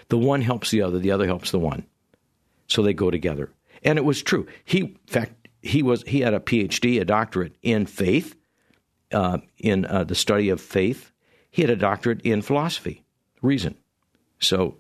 The 0.08 0.18
one 0.18 0.42
helps 0.42 0.70
the 0.70 0.82
other, 0.82 0.98
the 0.98 1.12
other 1.12 1.26
helps 1.26 1.50
the 1.50 1.58
one, 1.58 1.86
so 2.66 2.82
they 2.82 2.92
go 2.92 3.10
together. 3.10 3.50
And 3.82 3.98
it 3.98 4.04
was 4.04 4.22
true. 4.22 4.46
He, 4.64 4.80
in 4.80 4.98
fact, 5.06 5.48
he 5.62 5.82
was 5.82 6.02
he 6.02 6.20
had 6.20 6.34
a 6.34 6.40
PhD, 6.40 7.00
a 7.00 7.04
doctorate 7.04 7.56
in 7.62 7.86
faith, 7.86 8.36
uh, 9.12 9.38
in 9.58 9.84
uh, 9.84 10.04
the 10.04 10.14
study 10.14 10.48
of 10.48 10.60
faith. 10.60 11.12
He 11.50 11.62
had 11.62 11.70
a 11.70 11.76
doctorate 11.76 12.22
in 12.22 12.42
philosophy, 12.42 13.04
reason. 13.40 13.76
So, 14.38 14.76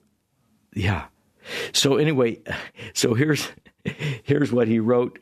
yeah. 0.74 1.06
So 1.72 1.96
anyway, 1.96 2.40
so 2.92 3.14
here's 3.14 3.48
here's 4.24 4.52
what 4.52 4.68
he 4.68 4.80
wrote. 4.80 5.18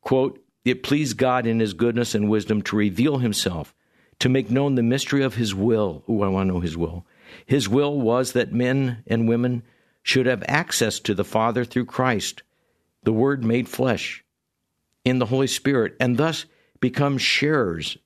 Quote, 0.00 0.43
it 0.64 0.82
pleased 0.82 1.18
God 1.18 1.46
in 1.46 1.60
his 1.60 1.74
goodness 1.74 2.14
and 2.14 2.28
wisdom 2.28 2.62
to 2.62 2.76
reveal 2.76 3.18
himself, 3.18 3.74
to 4.18 4.28
make 4.28 4.50
known 4.50 4.74
the 4.74 4.82
mystery 4.82 5.22
of 5.22 5.34
his 5.34 5.54
will. 5.54 6.02
Oh, 6.08 6.22
I 6.22 6.28
want 6.28 6.48
to 6.48 6.54
know 6.54 6.60
his 6.60 6.76
will. 6.76 7.04
His 7.46 7.68
will 7.68 8.00
was 8.00 8.32
that 8.32 8.52
men 8.52 9.02
and 9.06 9.28
women 9.28 9.62
should 10.02 10.26
have 10.26 10.44
access 10.46 11.00
to 11.00 11.14
the 11.14 11.24
Father 11.24 11.64
through 11.64 11.86
Christ, 11.86 12.42
the 13.02 13.12
Word 13.12 13.44
made 13.44 13.68
flesh, 13.68 14.24
in 15.04 15.18
the 15.18 15.26
Holy 15.26 15.46
Spirit, 15.46 15.94
and 16.00 16.16
thus 16.16 16.46
become 16.80 17.18
sharers 17.18 17.98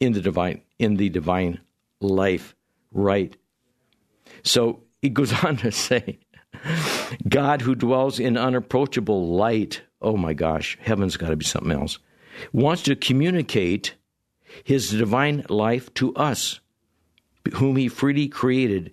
in 0.00 0.12
the 0.12 0.20
divine 0.20 0.62
in 0.78 0.96
the 0.96 1.08
divine 1.08 1.60
life. 2.00 2.54
Right. 2.92 3.36
So 4.42 4.82
he 5.00 5.08
goes 5.08 5.32
on 5.44 5.56
to 5.58 5.72
say, 5.72 6.18
God 7.28 7.62
who 7.62 7.74
dwells 7.74 8.18
in 8.18 8.36
unapproachable 8.36 9.34
light 9.36 9.82
oh 10.00 10.16
my 10.16 10.34
gosh, 10.34 10.78
heaven's 10.80 11.16
got 11.16 11.30
to 11.30 11.36
be 11.36 11.44
something 11.44 11.72
else, 11.72 11.98
wants 12.52 12.82
to 12.82 12.96
communicate 12.96 13.94
his 14.64 14.90
divine 14.90 15.44
life 15.48 15.92
to 15.94 16.14
us, 16.14 16.60
whom 17.54 17.76
he 17.76 17.88
freely 17.88 18.28
created, 18.28 18.92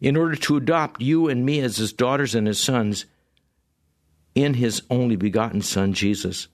in 0.00 0.16
order 0.16 0.36
to 0.36 0.56
adopt 0.56 1.00
you 1.00 1.28
and 1.28 1.44
me 1.44 1.60
as 1.60 1.76
his 1.76 1.92
daughters 1.92 2.34
and 2.34 2.46
his 2.46 2.60
sons 2.60 3.06
in 4.34 4.54
his 4.54 4.82
only 4.90 5.16
begotten 5.16 5.62
Son, 5.62 5.92
Jesus. 5.92 6.48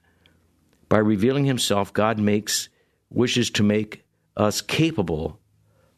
By 0.88 0.98
revealing 0.98 1.44
himself, 1.44 1.92
God 1.92 2.18
makes, 2.18 2.68
wishes 3.10 3.50
to 3.50 3.62
make 3.62 4.04
us 4.36 4.60
capable 4.60 5.40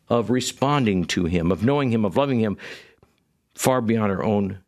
of 0.08 0.30
responding 0.30 1.04
to 1.04 1.24
him, 1.26 1.52
of 1.52 1.64
knowing 1.64 1.90
him, 1.90 2.04
of 2.04 2.16
loving 2.16 2.40
him 2.40 2.56
far 3.54 3.80
beyond 3.80 4.12
our 4.12 4.22
own 4.22 4.60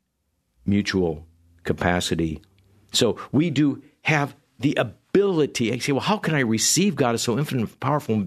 mutual 0.66 1.26
capacity 1.64 2.42
so 2.92 3.16
we 3.32 3.50
do 3.50 3.82
have 4.02 4.34
the 4.58 4.74
ability. 4.76 5.72
I 5.72 5.78
say, 5.78 5.92
well, 5.92 6.00
how 6.00 6.18
can 6.18 6.34
I 6.34 6.40
receive 6.40 6.96
God 6.96 7.14
is 7.14 7.22
so 7.22 7.38
infinite, 7.38 7.78
powerful, 7.80 8.26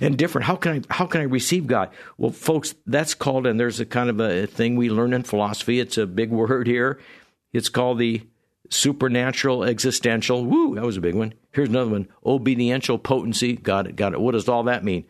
and 0.00 0.16
different? 0.16 0.46
How 0.46 0.56
can 0.56 0.72
I 0.72 0.94
how 0.94 1.06
can 1.06 1.20
I 1.20 1.24
receive 1.24 1.66
God? 1.66 1.90
Well, 2.18 2.30
folks, 2.30 2.74
that's 2.86 3.14
called, 3.14 3.46
and 3.46 3.58
there's 3.58 3.80
a 3.80 3.86
kind 3.86 4.10
of 4.10 4.20
a 4.20 4.46
thing 4.46 4.76
we 4.76 4.90
learn 4.90 5.12
in 5.12 5.22
philosophy. 5.22 5.80
It's 5.80 5.98
a 5.98 6.06
big 6.06 6.30
word 6.30 6.66
here. 6.66 7.00
It's 7.52 7.68
called 7.68 7.98
the 7.98 8.22
supernatural 8.70 9.64
existential. 9.64 10.44
Woo, 10.44 10.74
that 10.74 10.84
was 10.84 10.96
a 10.96 11.02
big 11.02 11.14
one. 11.14 11.34
Here's 11.52 11.68
another 11.68 11.90
one: 11.90 12.08
obediential 12.24 12.98
potency. 12.98 13.56
Got 13.56 13.86
it, 13.86 13.96
got 13.96 14.12
it. 14.12 14.20
What 14.20 14.32
does 14.32 14.48
all 14.48 14.64
that 14.64 14.84
mean? 14.84 15.04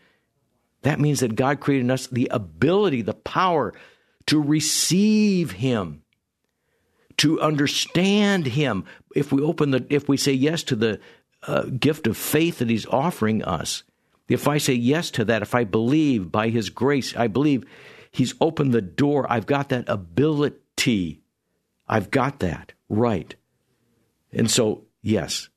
That 0.83 0.99
means 0.99 1.21
that 1.21 1.35
God 1.35 1.59
created 1.59 1.85
in 1.85 1.91
us 1.91 2.07
the 2.07 2.27
ability, 2.31 3.01
the 3.01 3.15
power 3.15 3.73
to 4.27 4.39
receive 4.39 5.51
Him 5.51 6.03
to 7.17 7.39
understand 7.41 8.47
him. 8.47 8.85
If 9.15 9.31
we 9.31 9.41
open 9.41 9.71
the 9.71 9.85
if 9.89 10.09
we 10.09 10.17
say 10.17 10.33
yes 10.33 10.63
to 10.63 10.75
the 10.75 10.99
uh, 11.47 11.63
gift 11.63 12.07
of 12.07 12.17
faith 12.17 12.59
that 12.59 12.69
he's 12.69 12.87
offering 12.87 13.43
us 13.43 13.83
if 14.27 14.47
i 14.47 14.57
say 14.57 14.73
yes 14.73 15.11
to 15.11 15.25
that 15.25 15.41
if 15.41 15.53
i 15.53 15.63
believe 15.63 16.31
by 16.31 16.49
his 16.49 16.69
grace 16.69 17.15
i 17.15 17.27
believe 17.27 17.63
he's 18.11 18.33
opened 18.41 18.73
the 18.73 18.81
door 18.81 19.31
i've 19.31 19.45
got 19.45 19.69
that 19.69 19.87
ability. 19.87 21.21
I've 21.87 22.09
got 22.09 22.39
that 22.39 22.73
right. 22.89 23.35
And 24.31 24.49
so 24.49 24.85
yes. 25.03 25.49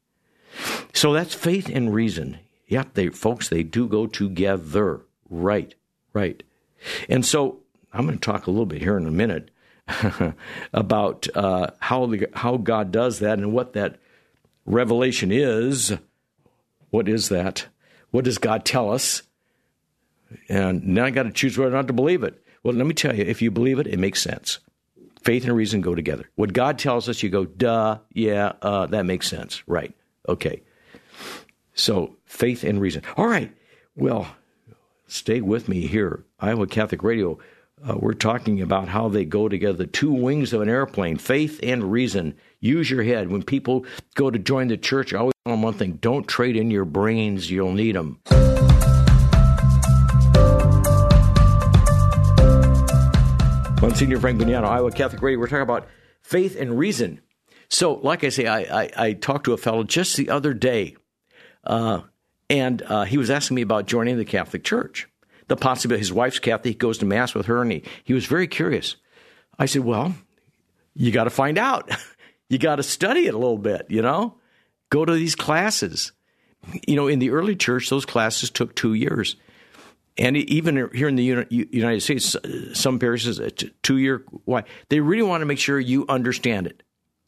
So 0.92 1.14
that's 1.14 1.34
faith 1.34 1.70
and 1.72 1.94
reason. 1.94 2.38
Yep 2.66 2.94
they 2.94 3.08
folks 3.08 3.48
they 3.48 3.62
do 3.62 3.88
go 3.88 4.06
together. 4.06 5.02
Right 5.30 5.74
right. 6.12 6.42
And 7.08 7.24
so 7.24 7.60
i'm 7.92 8.06
going 8.06 8.18
to 8.18 8.24
talk 8.24 8.46
a 8.46 8.50
little 8.50 8.66
bit 8.66 8.82
here 8.82 8.98
in 8.98 9.06
a 9.06 9.10
minute 9.10 9.50
about 10.72 11.26
uh, 11.34 11.68
how 11.78 12.06
the, 12.06 12.28
how 12.34 12.56
God 12.56 12.92
does 12.92 13.20
that 13.20 13.38
and 13.38 13.52
what 13.52 13.72
that 13.72 13.98
revelation 14.66 15.32
is. 15.32 15.92
What 16.90 17.08
is 17.08 17.28
that? 17.28 17.66
What 18.10 18.24
does 18.24 18.38
God 18.38 18.64
tell 18.64 18.90
us? 18.90 19.22
And 20.48 20.86
now 20.86 21.04
I 21.04 21.10
got 21.10 21.24
to 21.24 21.32
choose 21.32 21.56
whether 21.56 21.72
or 21.72 21.76
not 21.76 21.86
to 21.88 21.92
believe 21.92 22.22
it. 22.22 22.42
Well, 22.62 22.74
let 22.74 22.86
me 22.86 22.94
tell 22.94 23.14
you, 23.14 23.24
if 23.24 23.40
you 23.40 23.50
believe 23.50 23.78
it, 23.78 23.86
it 23.86 23.98
makes 23.98 24.20
sense. 24.20 24.58
Faith 25.22 25.44
and 25.44 25.54
reason 25.54 25.80
go 25.80 25.94
together. 25.94 26.28
What 26.36 26.52
God 26.52 26.78
tells 26.78 27.08
us, 27.08 27.22
you 27.22 27.30
go, 27.30 27.44
duh, 27.44 27.98
yeah, 28.12 28.52
uh, 28.62 28.86
that 28.86 29.04
makes 29.04 29.28
sense. 29.28 29.62
Right. 29.66 29.94
Okay. 30.28 30.62
So 31.74 32.16
faith 32.24 32.64
and 32.64 32.80
reason. 32.80 33.02
All 33.16 33.26
right. 33.26 33.54
Well, 33.96 34.28
stay 35.06 35.40
with 35.40 35.68
me 35.68 35.86
here. 35.86 36.24
Iowa 36.40 36.66
Catholic 36.66 37.02
Radio. 37.02 37.38
Uh, 37.86 37.96
we're 37.96 38.14
talking 38.14 38.60
about 38.60 38.88
how 38.88 39.08
they 39.08 39.24
go 39.24 39.48
together. 39.48 39.86
Two 39.86 40.12
wings 40.12 40.52
of 40.52 40.60
an 40.60 40.68
airplane 40.68 41.16
faith 41.16 41.60
and 41.62 41.92
reason. 41.92 42.34
Use 42.60 42.90
your 42.90 43.02
head. 43.04 43.30
When 43.30 43.42
people 43.42 43.86
go 44.14 44.30
to 44.30 44.38
join 44.38 44.68
the 44.68 44.76
church 44.76 45.14
i 45.14 45.18
always 45.18 45.34
tell 45.44 45.54
them 45.54 45.62
one 45.62 45.74
thing 45.74 45.92
don't 46.00 46.26
trade 46.26 46.56
in 46.56 46.70
your 46.70 46.84
brains. 46.84 47.50
You'll 47.50 47.72
need 47.72 47.94
them 47.94 48.20
Monsignor 53.80 54.18
Frank 54.18 54.40
Bognanno, 54.40 54.64
Iowa 54.64 54.90
Catholic 54.90 55.22
Radio. 55.22 55.38
We're 55.38 55.46
talking 55.46 55.62
about 55.62 55.88
faith 56.20 56.56
and 56.58 56.76
reason. 56.76 57.20
So, 57.70 57.94
like 57.94 58.24
I 58.24 58.30
say, 58.30 58.46
I, 58.46 58.82
I, 58.82 58.90
I 58.96 59.12
talked 59.12 59.44
to 59.44 59.52
a 59.52 59.56
fellow 59.56 59.84
just 59.84 60.16
the 60.16 60.30
other 60.30 60.52
day, 60.52 60.96
uh, 61.64 62.00
and 62.50 62.82
uh, 62.82 63.04
he 63.04 63.18
was 63.18 63.30
asking 63.30 63.54
me 63.54 63.62
about 63.62 63.86
joining 63.86 64.16
the 64.16 64.24
Catholic 64.24 64.64
Church 64.64 65.06
the 65.48 65.56
possibility. 65.56 66.00
His 66.00 66.12
wife's 66.12 66.38
Catholic. 66.38 66.74
He 66.74 66.74
goes 66.74 66.98
to 66.98 67.06
mass 67.06 67.34
with 67.34 67.46
her, 67.46 67.62
and 67.62 67.72
he, 67.72 67.82
he 68.04 68.14
was 68.14 68.26
very 68.26 68.46
curious. 68.46 68.96
I 69.58 69.66
said, 69.66 69.84
"Well, 69.84 70.14
you 70.94 71.10
got 71.10 71.24
to 71.24 71.30
find 71.30 71.58
out. 71.58 71.90
you 72.48 72.58
got 72.58 72.76
to 72.76 72.82
study 72.82 73.26
it 73.26 73.34
a 73.34 73.38
little 73.38 73.58
bit. 73.58 73.86
You 73.88 74.02
know, 74.02 74.36
go 74.90 75.04
to 75.04 75.12
these 75.12 75.34
classes. 75.34 76.12
You 76.86 76.96
know, 76.96 77.08
in 77.08 77.18
the 77.18 77.30
early 77.30 77.56
church, 77.56 77.88
those 77.88 78.06
classes 78.06 78.50
took 78.50 78.74
two 78.74 78.94
years." 78.94 79.36
And 80.20 80.36
even 80.36 80.90
here 80.92 81.06
in 81.06 81.14
the 81.14 81.46
United 81.48 82.00
States, 82.00 82.34
some 82.72 82.98
parishes 82.98 83.38
uh, 83.38 83.50
two 83.82 83.98
year. 83.98 84.24
Why 84.46 84.64
they 84.88 84.98
really 84.98 85.22
want 85.22 85.42
to 85.42 85.46
make 85.46 85.60
sure 85.60 85.78
you 85.78 86.06
understand 86.08 86.66
it, 86.66 86.82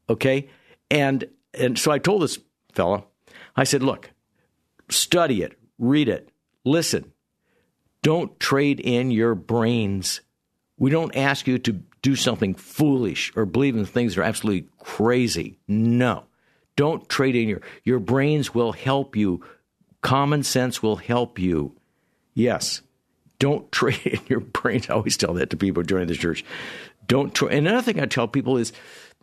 okay? 0.09 0.49
And 0.91 1.25
and 1.55 1.79
so 1.79 1.93
I 1.93 1.99
told 1.99 2.23
this 2.23 2.39
fellow, 2.73 3.07
I 3.57 3.65
said, 3.65 3.83
look, 3.83 4.11
study 4.89 5.43
it, 5.43 5.59
read 5.79 6.09
it, 6.09 6.31
listen, 6.65 7.13
Don't 8.03 8.39
trade 8.41 8.81
in 8.81 9.11
your 9.11 9.35
brains. 9.35 10.21
We 10.79 10.91
don't 10.91 11.15
ask 11.17 11.47
you 11.47 11.59
to 11.59 11.81
do 12.03 12.17
something 12.17 12.55
foolish 12.55 13.33
or 13.37 13.45
believe 13.45 13.77
in 13.77 13.85
things 13.85 14.15
that 14.15 14.23
are 14.23 14.25
absolutely 14.25 14.69
crazy. 14.79 15.59
No. 15.69 16.25
Don't 16.77 17.09
trade 17.09 17.37
in 17.37 17.49
your 17.49 17.61
your 17.85 17.99
brains 17.99 18.55
will 18.55 18.73
help 18.73 19.17
you. 19.17 19.45
Common 20.01 20.43
sense 20.43 20.83
will 20.83 20.97
help 20.97 21.39
you. 21.39 21.77
Yes. 22.33 22.81
Don't 23.39 23.71
trade 23.73 24.07
in 24.07 24.21
your 24.29 24.41
brains. 24.41 24.89
I 24.89 24.95
always 24.95 25.17
tell 25.17 25.35
that 25.35 25.51
to 25.51 25.57
people 25.57 25.83
joining 25.83 26.09
the 26.09 26.15
church. 26.15 26.45
Don't 27.07 27.35
try. 27.35 27.51
And 27.51 27.67
another 27.67 27.83
thing 27.83 28.01
I 28.01 28.07
tell 28.07 28.29
people 28.29 28.57
is 28.57 28.73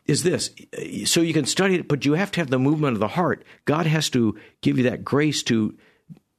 is 0.05 0.23
this 0.23 0.51
so 1.05 1.21
you 1.21 1.33
can 1.33 1.45
study 1.45 1.75
it, 1.75 1.87
but 1.87 2.05
you 2.05 2.13
have 2.13 2.31
to 2.31 2.39
have 2.39 2.49
the 2.49 2.59
movement 2.59 2.93
of 2.93 2.99
the 2.99 3.07
heart. 3.07 3.43
God 3.65 3.87
has 3.87 4.09
to 4.11 4.37
give 4.61 4.77
you 4.77 4.83
that 4.83 5.03
grace 5.03 5.43
to 5.43 5.75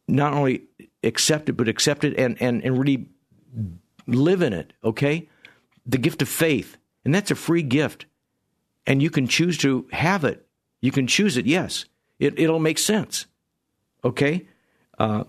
not 0.06 0.32
only 0.32 0.62
accept 1.02 1.48
it, 1.48 1.52
but 1.52 1.68
accept 1.68 2.04
it 2.04 2.18
and, 2.18 2.40
and, 2.40 2.64
and 2.64 2.78
really 2.78 3.08
live 4.06 4.42
in 4.42 4.52
it, 4.52 4.72
okay? 4.82 5.28
The 5.86 5.98
gift 5.98 6.22
of 6.22 6.28
faith. 6.28 6.76
And 7.04 7.14
that's 7.14 7.30
a 7.30 7.34
free 7.34 7.62
gift. 7.62 8.06
And 8.86 9.02
you 9.02 9.10
can 9.10 9.28
choose 9.28 9.58
to 9.58 9.86
have 9.92 10.24
it. 10.24 10.46
You 10.80 10.92
can 10.92 11.06
choose 11.06 11.36
it, 11.36 11.46
yes. 11.46 11.84
It, 12.18 12.38
it'll 12.38 12.58
make 12.58 12.78
sense, 12.78 13.26
okay? 14.04 14.46
Uh, 14.98 15.24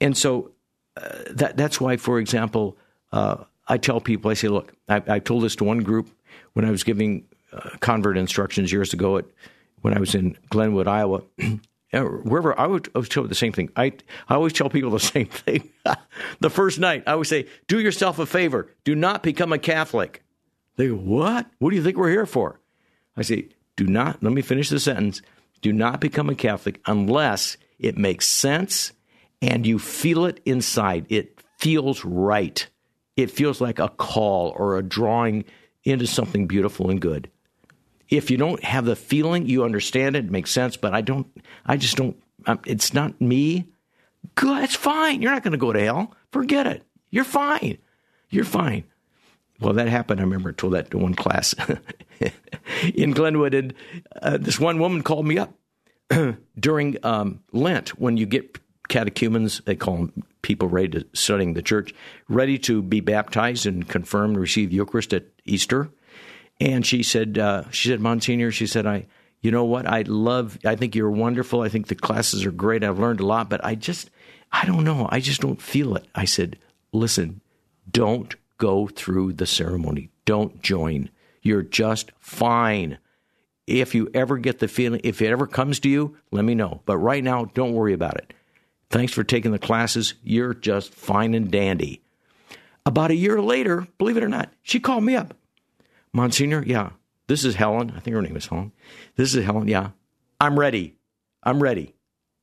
and 0.00 0.16
so 0.16 0.52
uh, 0.96 1.08
that, 1.30 1.56
that's 1.56 1.80
why, 1.80 1.96
for 1.96 2.18
example, 2.18 2.76
uh, 3.12 3.44
I 3.66 3.78
tell 3.78 4.00
people, 4.00 4.30
I 4.30 4.34
say, 4.34 4.48
look, 4.48 4.72
I, 4.88 5.02
I 5.08 5.18
told 5.18 5.42
this 5.42 5.56
to 5.56 5.64
one 5.64 5.80
group 5.80 6.08
when 6.52 6.64
I 6.64 6.70
was 6.70 6.84
giving 6.84 7.24
uh, 7.52 7.70
convert 7.80 8.16
instructions 8.16 8.72
years 8.72 8.92
ago 8.92 9.18
at 9.18 9.24
when 9.80 9.94
I 9.94 10.00
was 10.00 10.14
in 10.14 10.36
Glenwood, 10.50 10.86
Iowa. 10.86 11.22
Wherever 11.92 12.58
I 12.58 12.66
would, 12.66 12.90
I 12.94 13.00
the 13.00 13.34
same 13.34 13.52
thing. 13.52 13.70
I 13.74 13.92
I 14.28 14.34
always 14.34 14.52
tell 14.52 14.68
people 14.68 14.90
the 14.90 15.00
same 15.14 15.26
thing. 15.26 15.70
the 16.40 16.50
first 16.50 16.78
night, 16.78 17.04
I 17.06 17.12
always 17.12 17.28
say, 17.28 17.46
"Do 17.66 17.80
yourself 17.80 18.18
a 18.18 18.26
favor. 18.26 18.74
Do 18.84 18.94
not 18.94 19.22
become 19.22 19.52
a 19.52 19.58
Catholic." 19.58 20.22
They 20.76 20.88
go, 20.88 20.96
"What? 20.96 21.46
What 21.58 21.70
do 21.70 21.76
you 21.76 21.82
think 21.82 21.96
we're 21.96 22.10
here 22.10 22.26
for?" 22.26 22.60
I 23.16 23.22
say, 23.22 23.48
"Do 23.76 23.86
not." 23.86 24.22
Let 24.22 24.32
me 24.32 24.42
finish 24.42 24.68
the 24.68 24.80
sentence. 24.80 25.22
Do 25.60 25.72
not 25.72 26.00
become 26.00 26.28
a 26.28 26.34
Catholic 26.34 26.80
unless 26.86 27.56
it 27.78 27.96
makes 27.96 28.26
sense 28.26 28.92
and 29.40 29.66
you 29.66 29.78
feel 29.78 30.24
it 30.24 30.40
inside. 30.44 31.06
It 31.08 31.40
feels 31.58 32.04
right. 32.04 32.66
It 33.16 33.30
feels 33.30 33.60
like 33.60 33.78
a 33.78 33.88
call 33.88 34.52
or 34.56 34.76
a 34.76 34.82
drawing 34.82 35.44
into 35.84 36.06
something 36.06 36.46
beautiful 36.46 36.90
and 36.90 37.00
good 37.00 37.30
if 38.08 38.30
you 38.30 38.36
don't 38.36 38.62
have 38.64 38.84
the 38.84 38.96
feeling, 38.96 39.46
you 39.46 39.64
understand 39.64 40.16
it, 40.16 40.26
it 40.26 40.30
makes 40.30 40.50
sense, 40.50 40.76
but 40.76 40.94
I 40.94 41.00
don't, 41.00 41.26
I 41.66 41.76
just 41.76 41.96
don't, 41.96 42.16
um, 42.46 42.60
it's 42.66 42.94
not 42.94 43.20
me. 43.20 43.66
Good, 44.34 44.64
it's 44.64 44.76
fine. 44.76 45.22
You're 45.22 45.32
not 45.32 45.42
going 45.42 45.52
to 45.52 45.58
go 45.58 45.72
to 45.72 45.80
hell. 45.80 46.14
Forget 46.32 46.66
it. 46.66 46.84
You're 47.10 47.24
fine. 47.24 47.78
You're 48.30 48.44
fine. 48.44 48.84
Well, 49.60 49.74
that 49.74 49.88
happened. 49.88 50.20
I 50.20 50.24
remember 50.24 50.50
I 50.50 50.52
told 50.52 50.74
that 50.74 50.90
to 50.92 50.98
one 50.98 51.14
class 51.14 51.54
in 52.94 53.10
Glenwood, 53.10 53.54
and 53.54 53.74
uh, 54.22 54.38
this 54.38 54.60
one 54.60 54.78
woman 54.78 55.02
called 55.02 55.26
me 55.26 55.38
up 55.38 55.52
during 56.58 56.96
um, 57.02 57.40
Lent 57.52 57.98
when 57.98 58.16
you 58.16 58.26
get 58.26 58.58
catechumens, 58.88 59.60
they 59.64 59.76
call 59.76 59.96
them 59.96 60.22
people 60.42 60.68
ready 60.68 60.88
to 60.88 61.06
studying 61.12 61.54
the 61.54 61.62
church, 61.62 61.94
ready 62.28 62.58
to 62.58 62.82
be 62.82 63.00
baptized 63.00 63.66
and 63.66 63.88
confirmed, 63.88 64.36
receive 64.36 64.72
Eucharist 64.72 65.12
at 65.12 65.26
Easter. 65.44 65.90
And 66.60 66.84
she 66.84 67.02
said, 67.02 67.38
uh, 67.38 67.70
she 67.70 67.88
said, 67.88 68.00
Monsignor, 68.00 68.50
she 68.50 68.66
said, 68.66 68.86
I, 68.86 69.06
you 69.40 69.50
know 69.50 69.64
what? 69.64 69.86
I 69.86 70.02
love, 70.02 70.58
I 70.64 70.74
think 70.74 70.94
you're 70.94 71.10
wonderful. 71.10 71.62
I 71.62 71.68
think 71.68 71.86
the 71.86 71.94
classes 71.94 72.44
are 72.44 72.50
great. 72.50 72.82
I've 72.82 72.98
learned 72.98 73.20
a 73.20 73.26
lot, 73.26 73.48
but 73.48 73.64
I 73.64 73.76
just, 73.76 74.10
I 74.50 74.64
don't 74.64 74.84
know. 74.84 75.08
I 75.10 75.20
just 75.20 75.40
don't 75.40 75.62
feel 75.62 75.94
it. 75.94 76.06
I 76.14 76.24
said, 76.24 76.58
listen, 76.92 77.40
don't 77.90 78.34
go 78.56 78.88
through 78.88 79.34
the 79.34 79.46
ceremony. 79.46 80.10
Don't 80.24 80.60
join. 80.62 81.10
You're 81.42 81.62
just 81.62 82.10
fine. 82.18 82.98
If 83.66 83.94
you 83.94 84.10
ever 84.14 84.38
get 84.38 84.58
the 84.58 84.68
feeling, 84.68 85.00
if 85.04 85.22
it 85.22 85.28
ever 85.28 85.46
comes 85.46 85.78
to 85.80 85.88
you, 85.88 86.16
let 86.32 86.44
me 86.44 86.54
know. 86.54 86.80
But 86.86 86.98
right 86.98 87.22
now, 87.22 87.44
don't 87.44 87.74
worry 87.74 87.92
about 87.92 88.16
it. 88.16 88.32
Thanks 88.90 89.12
for 89.12 89.22
taking 89.22 89.52
the 89.52 89.58
classes. 89.58 90.14
You're 90.24 90.54
just 90.54 90.94
fine 90.94 91.34
and 91.34 91.50
dandy. 91.50 92.02
About 92.86 93.10
a 93.10 93.16
year 93.16 93.40
later, 93.40 93.86
believe 93.98 94.16
it 94.16 94.24
or 94.24 94.28
not, 94.28 94.50
she 94.62 94.80
called 94.80 95.04
me 95.04 95.14
up. 95.14 95.34
Monsignor, 96.12 96.62
yeah. 96.66 96.90
This 97.26 97.44
is 97.44 97.54
Helen. 97.54 97.92
I 97.94 98.00
think 98.00 98.14
her 98.14 98.22
name 98.22 98.36
is 98.36 98.46
Helen. 98.46 98.72
This 99.16 99.34
is 99.34 99.44
Helen. 99.44 99.68
Yeah. 99.68 99.90
I'm 100.40 100.58
ready. 100.58 100.96
I'm 101.42 101.62
ready. 101.62 101.94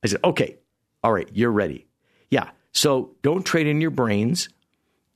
I 0.04 0.08
said, 0.08 0.20
okay. 0.24 0.58
All 1.02 1.12
right. 1.12 1.28
You're 1.32 1.50
ready. 1.50 1.86
Yeah. 2.30 2.50
So 2.72 3.16
don't 3.22 3.44
trade 3.44 3.66
in 3.66 3.80
your 3.80 3.90
brains 3.90 4.48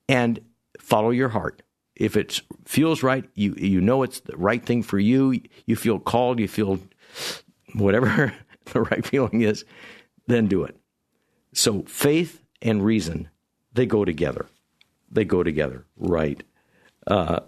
and 0.09 0.41
follow 0.79 1.11
your 1.11 1.29
heart. 1.29 1.63
If 1.95 2.17
it 2.17 2.41
feels 2.65 3.03
right, 3.03 3.29
you 3.35 3.55
you 3.59 3.81
know 3.81 4.03
it's 4.03 4.21
the 4.21 4.37
right 4.37 4.65
thing 4.65 4.83
for 4.83 4.99
you. 4.99 5.39
You 5.67 5.77
feel 5.77 5.99
called. 5.99 6.41
You 6.41 6.49
feel 6.49 6.81
whatever 7.75 8.33
the 8.73 8.81
right 8.81 9.05
feeling 9.05 9.43
is. 9.43 9.65
Then 10.27 10.47
do 10.47 10.65
it. 10.65 10.77
So 11.53 11.83
faith 11.83 12.43
and 12.63 12.83
reason, 12.83 13.29
they 13.75 13.85
go 13.85 14.05
together. 14.05 14.47
They 15.11 15.25
go 15.25 15.43
together, 15.43 15.85
right? 15.97 16.43
Uh, 17.07 17.41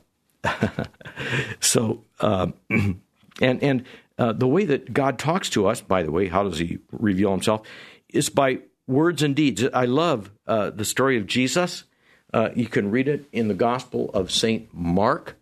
so, 1.61 2.05
uh, 2.20 2.48
and 2.70 2.98
and 3.40 3.85
uh, 4.18 4.33
the 4.33 4.48
way 4.48 4.64
that 4.64 4.92
God 4.92 5.18
talks 5.18 5.50
to 5.50 5.66
us, 5.66 5.81
by 5.81 6.02
the 6.02 6.11
way, 6.11 6.28
how 6.28 6.42
does 6.42 6.59
He 6.59 6.78
reveal 6.90 7.31
Himself? 7.31 7.66
Is 8.09 8.28
by 8.28 8.61
words 8.87 9.22
and 9.22 9.35
deeds. 9.35 9.64
I 9.72 9.87
love 9.87 10.31
uh, 10.46 10.70
the 10.70 10.85
story 10.85 11.16
of 11.16 11.26
Jesus. 11.26 11.85
Uh, 12.33 12.50
you 12.55 12.66
can 12.66 12.90
read 12.90 13.09
it 13.09 13.26
in 13.33 13.48
the 13.48 13.55
Gospel 13.55 14.11
of 14.14 14.31
Saint 14.31 14.72
Mark. 14.72 15.37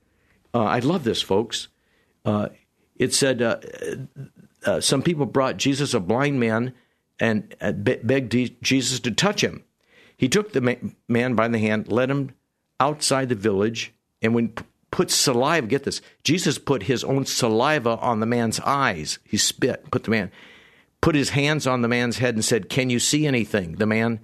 Uh, 0.52 0.64
I 0.64 0.80
love 0.80 1.04
this, 1.04 1.22
folks. 1.22 1.68
Uh, 2.24 2.48
it 2.96 3.14
said 3.14 3.40
some 4.80 5.02
people 5.02 5.24
brought 5.24 5.56
Jesus 5.56 5.94
a 5.94 6.00
blind 6.00 6.38
man 6.38 6.74
and 7.18 7.54
begged 7.78 8.36
Jesus 8.62 9.00
to 9.00 9.10
touch 9.10 9.42
him. 9.42 9.64
He 10.16 10.28
took 10.28 10.52
the 10.52 10.92
man 11.08 11.34
by 11.34 11.48
the 11.48 11.58
hand, 11.58 11.90
led 11.90 12.10
him 12.10 12.34
outside 12.78 13.28
the 13.28 13.34
village, 13.34 13.94
and 14.20 14.34
when 14.34 14.52
put 14.90 15.10
saliva, 15.10 15.66
get 15.66 15.84
this, 15.84 16.00
Jesus 16.24 16.58
put 16.58 16.84
his 16.84 17.04
own 17.04 17.26
saliva 17.26 17.96
on 17.98 18.20
the 18.20 18.26
man's 18.26 18.60
eyes. 18.60 19.18
He 19.24 19.36
spit, 19.36 19.90
put 19.90 20.04
the 20.04 20.10
man, 20.10 20.30
put 21.00 21.14
his 21.14 21.30
hands 21.30 21.66
on 21.66 21.82
the 21.82 21.88
man's 21.88 22.18
head 22.18 22.34
and 22.34 22.44
said, 22.44 22.68
Can 22.68 22.90
you 22.90 22.98
see 22.98 23.26
anything? 23.26 23.76
The 23.76 23.86
man, 23.86 24.20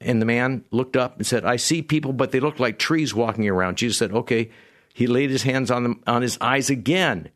and 0.00 0.20
the 0.20 0.26
man 0.26 0.64
looked 0.70 0.96
up 0.96 1.16
and 1.16 1.26
said, 1.26 1.44
I 1.44 1.56
see 1.56 1.82
people, 1.82 2.12
but 2.12 2.32
they 2.32 2.40
look 2.40 2.60
like 2.60 2.78
trees 2.78 3.14
walking 3.14 3.48
around. 3.48 3.78
Jesus 3.78 3.98
said, 3.98 4.12
Okay. 4.12 4.50
He 4.92 5.06
laid 5.06 5.30
his 5.30 5.44
hands 5.44 5.70
on, 5.70 5.82
them, 5.84 6.02
on 6.06 6.22
his 6.22 6.36
eyes 6.40 6.68
again. 6.68 7.30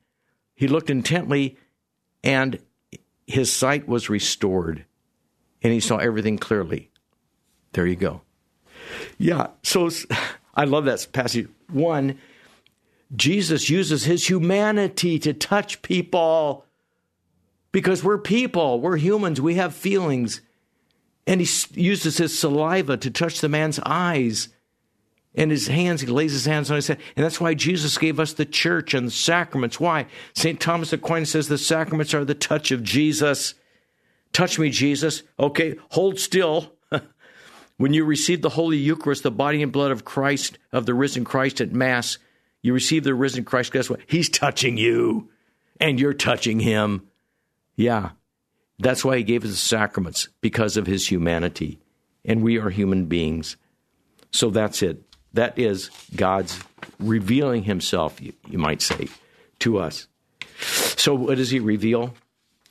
He 0.55 0.69
looked 0.69 0.91
intently, 0.91 1.57
and 2.23 2.59
his 3.27 3.53
sight 3.53 3.89
was 3.89 4.11
restored, 4.11 4.85
and 5.63 5.73
he 5.73 5.81
saw 5.81 5.99
everything 5.99 6.37
clearly. 6.37 6.91
There 7.73 7.87
you 7.87 7.97
go. 7.97 8.23
Yeah, 9.19 9.49
so 9.63 9.91
I 10.55 10.65
love 10.65 10.85
that 10.85 11.07
passage. 11.13 11.49
One, 11.71 12.19
Jesus 13.15 13.71
uses 13.71 14.05
his 14.05 14.29
humanity 14.29 15.19
to 15.21 15.33
touch 15.33 15.83
people 15.83 16.65
because 17.73 18.05
we're 18.05 18.19
people, 18.19 18.81
we're 18.81 18.97
humans, 18.97 19.41
we 19.41 19.57
have 19.57 19.75
feelings. 19.75 20.41
And 21.27 21.41
he 21.41 21.49
uses 21.81 22.19
his 22.19 22.39
saliva 22.39 22.97
to 22.99 23.11
touch 23.11 23.41
the 23.41 23.49
man's 23.49 23.81
eyes 23.85 24.49
and 25.35 25.51
his 25.51 25.67
hands, 25.67 26.01
he 26.01 26.07
lays 26.07 26.33
his 26.33 26.45
hands 26.45 26.71
on 26.71 26.77
his 26.77 26.87
head. 26.87 27.01
And 27.17 27.25
that's 27.25 27.41
why 27.41 27.55
Jesus 27.55 27.99
gave 27.99 28.21
us 28.21 28.33
the 28.33 28.45
church 28.45 28.95
and 28.95 29.09
the 29.09 29.13
sacraments. 29.13 29.81
Why? 29.81 30.07
St. 30.35 30.61
Thomas 30.61 30.93
Aquinas 30.93 31.31
says 31.31 31.49
the 31.49 31.59
sacraments 31.59 32.15
are 32.15 32.25
the 32.25 32.35
touch 32.35 32.71
of 32.71 32.85
Jesus. 32.85 33.55
Touch 34.33 34.59
me, 34.59 34.71
Jesus. 34.71 35.25
Okay, 35.39 35.77
hold 35.91 36.21
still. 36.21 36.75
when 37.79 37.93
you 37.93 38.05
receive 38.05 38.43
the 38.43 38.51
Holy 38.51 38.77
Eucharist, 38.77 39.25
the 39.25 39.31
body 39.33 39.61
and 39.61 39.73
blood 39.73 39.91
of 39.91 40.05
Christ, 40.05 40.59
of 40.73 40.87
the 40.87 40.95
risen 40.95 41.25
Christ 41.25 41.61
at 41.61 41.73
Mass, 41.73 42.19
you 42.65 42.73
receive 42.73 43.05
the 43.05 43.15
risen 43.15 43.45
Christ, 43.45 43.73
guess 43.73 43.91
what? 43.91 44.01
He's 44.07 44.31
touching 44.31 44.79
you, 44.79 45.29
and 45.79 46.01
you're 46.01 46.15
touching 46.15 46.59
him. 46.59 47.07
Yeah, 47.77 48.13
that's 48.79 49.05
why 49.05 49.19
he 49.19 49.23
gave 49.23 49.45
us 49.45 49.51
the 49.51 49.57
sacraments, 49.57 50.31
because 50.41 50.79
of 50.79 50.87
his 50.87 51.07
humanity. 51.07 51.79
And 52.25 52.43
we 52.43 52.59
are 52.59 52.71
human 52.71 53.05
beings. 53.05 53.59
So 54.31 54.49
that's 54.49 54.83
it. 54.83 55.03
That 55.35 55.59
is 55.59 55.91
God's 56.17 56.59
revealing 56.99 57.65
himself, 57.65 58.19
you, 58.23 58.33
you 58.49 58.59
might 58.59 58.81
say, 58.81 59.09
to 59.59 59.79
us. 59.79 60.09
So, 60.59 61.15
what 61.15 61.37
does 61.37 61.51
he 61.51 61.61
reveal? 61.61 62.15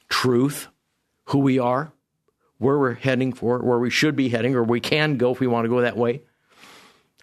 Truth, 0.09 0.69
who 1.25 1.37
we 1.37 1.59
are, 1.59 1.93
where 2.57 2.79
we're 2.79 2.95
heading 2.95 3.31
for, 3.31 3.59
where 3.59 3.77
we 3.77 3.91
should 3.91 4.15
be 4.15 4.29
heading, 4.29 4.55
or 4.55 4.63
we 4.63 4.79
can 4.79 5.17
go 5.17 5.33
if 5.33 5.39
we 5.39 5.45
want 5.45 5.65
to 5.65 5.69
go 5.69 5.81
that 5.81 5.97
way. 5.97 6.23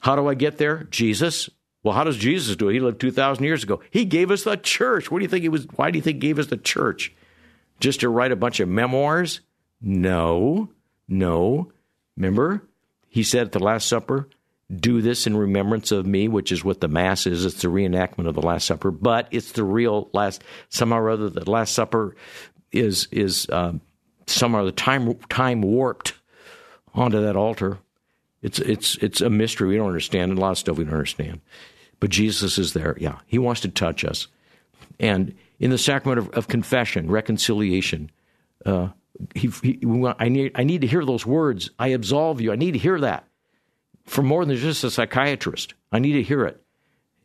How 0.00 0.14
do 0.14 0.28
I 0.28 0.34
get 0.34 0.58
there? 0.58 0.84
Jesus, 0.84 1.50
well, 1.82 1.94
how 1.94 2.04
does 2.04 2.16
Jesus 2.16 2.56
do 2.56 2.68
it? 2.68 2.74
He 2.74 2.80
lived 2.80 3.00
2,000 3.00 3.42
years 3.42 3.62
ago. 3.62 3.80
He 3.90 4.04
gave 4.04 4.30
us 4.30 4.44
the 4.44 4.56
church. 4.56 5.10
What 5.10 5.18
do 5.18 5.24
you 5.24 5.28
think 5.28 5.42
he 5.42 5.48
was? 5.48 5.66
Why 5.76 5.90
do 5.90 5.98
you 5.98 6.02
think 6.02 6.16
he 6.16 6.28
gave 6.28 6.38
us 6.38 6.48
the 6.48 6.56
church? 6.56 7.12
Just 7.80 8.00
to 8.00 8.08
write 8.10 8.32
a 8.32 8.36
bunch 8.36 8.60
of 8.60 8.68
memoirs? 8.68 9.40
No, 9.80 10.68
no. 11.08 11.72
Remember, 12.16 12.62
he 13.08 13.22
said 13.22 13.46
at 13.46 13.52
the 13.52 13.58
Last 13.60 13.88
Supper, 13.88 14.28
do 14.74 15.00
this 15.00 15.26
in 15.26 15.36
remembrance 15.36 15.90
of 15.90 16.06
me, 16.06 16.28
which 16.28 16.52
is 16.52 16.62
what 16.62 16.80
the 16.80 16.88
Mass 16.88 17.26
is. 17.26 17.44
It's 17.44 17.62
the 17.62 17.68
reenactment 17.68 18.28
of 18.28 18.34
the 18.34 18.42
Last 18.42 18.66
Supper, 18.66 18.90
but 18.90 19.26
it's 19.30 19.52
the 19.52 19.64
real 19.64 20.10
Last, 20.12 20.42
somehow 20.68 20.98
or 20.98 21.10
other, 21.10 21.30
the 21.30 21.50
Last 21.50 21.74
Supper 21.74 22.14
is, 22.70 23.08
is 23.10 23.48
uh, 23.48 23.72
somehow 24.26 24.64
the 24.64 24.72
time, 24.72 25.14
time 25.28 25.62
warped 25.62 26.12
onto 26.94 27.22
that 27.22 27.36
altar. 27.36 27.78
It's, 28.42 28.58
it's, 28.58 28.96
it's 28.96 29.20
a 29.20 29.30
mystery 29.30 29.68
we 29.68 29.76
don't 29.76 29.88
understand, 29.88 30.30
and 30.30 30.38
a 30.38 30.40
lot 30.40 30.52
of 30.52 30.58
stuff 30.58 30.78
we 30.78 30.84
don't 30.84 30.94
understand. 30.94 31.40
But 31.98 32.10
Jesus 32.10 32.58
is 32.58 32.72
there. 32.72 32.96
Yeah, 32.98 33.18
he 33.26 33.38
wants 33.38 33.60
to 33.62 33.68
touch 33.68 34.04
us. 34.04 34.28
And 34.98 35.34
in 35.58 35.70
the 35.70 35.78
sacrament 35.78 36.18
of, 36.18 36.30
of 36.30 36.48
confession, 36.48 37.10
reconciliation, 37.10 38.10
uh, 38.64 38.88
he, 39.34 39.48
he, 39.62 39.78
I, 40.18 40.28
need, 40.28 40.52
I 40.54 40.64
need 40.64 40.80
to 40.80 40.86
hear 40.86 41.04
those 41.04 41.26
words. 41.26 41.70
I 41.78 41.88
absolve 41.88 42.40
you. 42.40 42.52
I 42.52 42.56
need 42.56 42.72
to 42.72 42.78
hear 42.78 43.00
that 43.00 43.26
from 44.06 44.26
more 44.26 44.44
than 44.44 44.56
just 44.56 44.84
a 44.84 44.90
psychiatrist. 44.90 45.74
I 45.92 45.98
need 45.98 46.14
to 46.14 46.22
hear 46.22 46.44
it. 46.44 46.62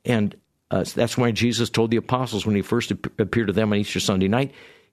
And 0.03 0.35
uh, 0.69 0.83
that's 0.83 1.17
why 1.17 1.31
Jesus 1.31 1.69
told 1.69 1.91
the 1.91 1.97
apostles 1.97 2.45
when 2.45 2.55
he 2.55 2.61
first 2.61 2.91
appeared 2.91 3.47
to 3.47 3.53
them 3.53 3.71
on 3.71 3.79
Easter 3.79 3.99
Sunday 3.99 4.27
night, 4.27 4.51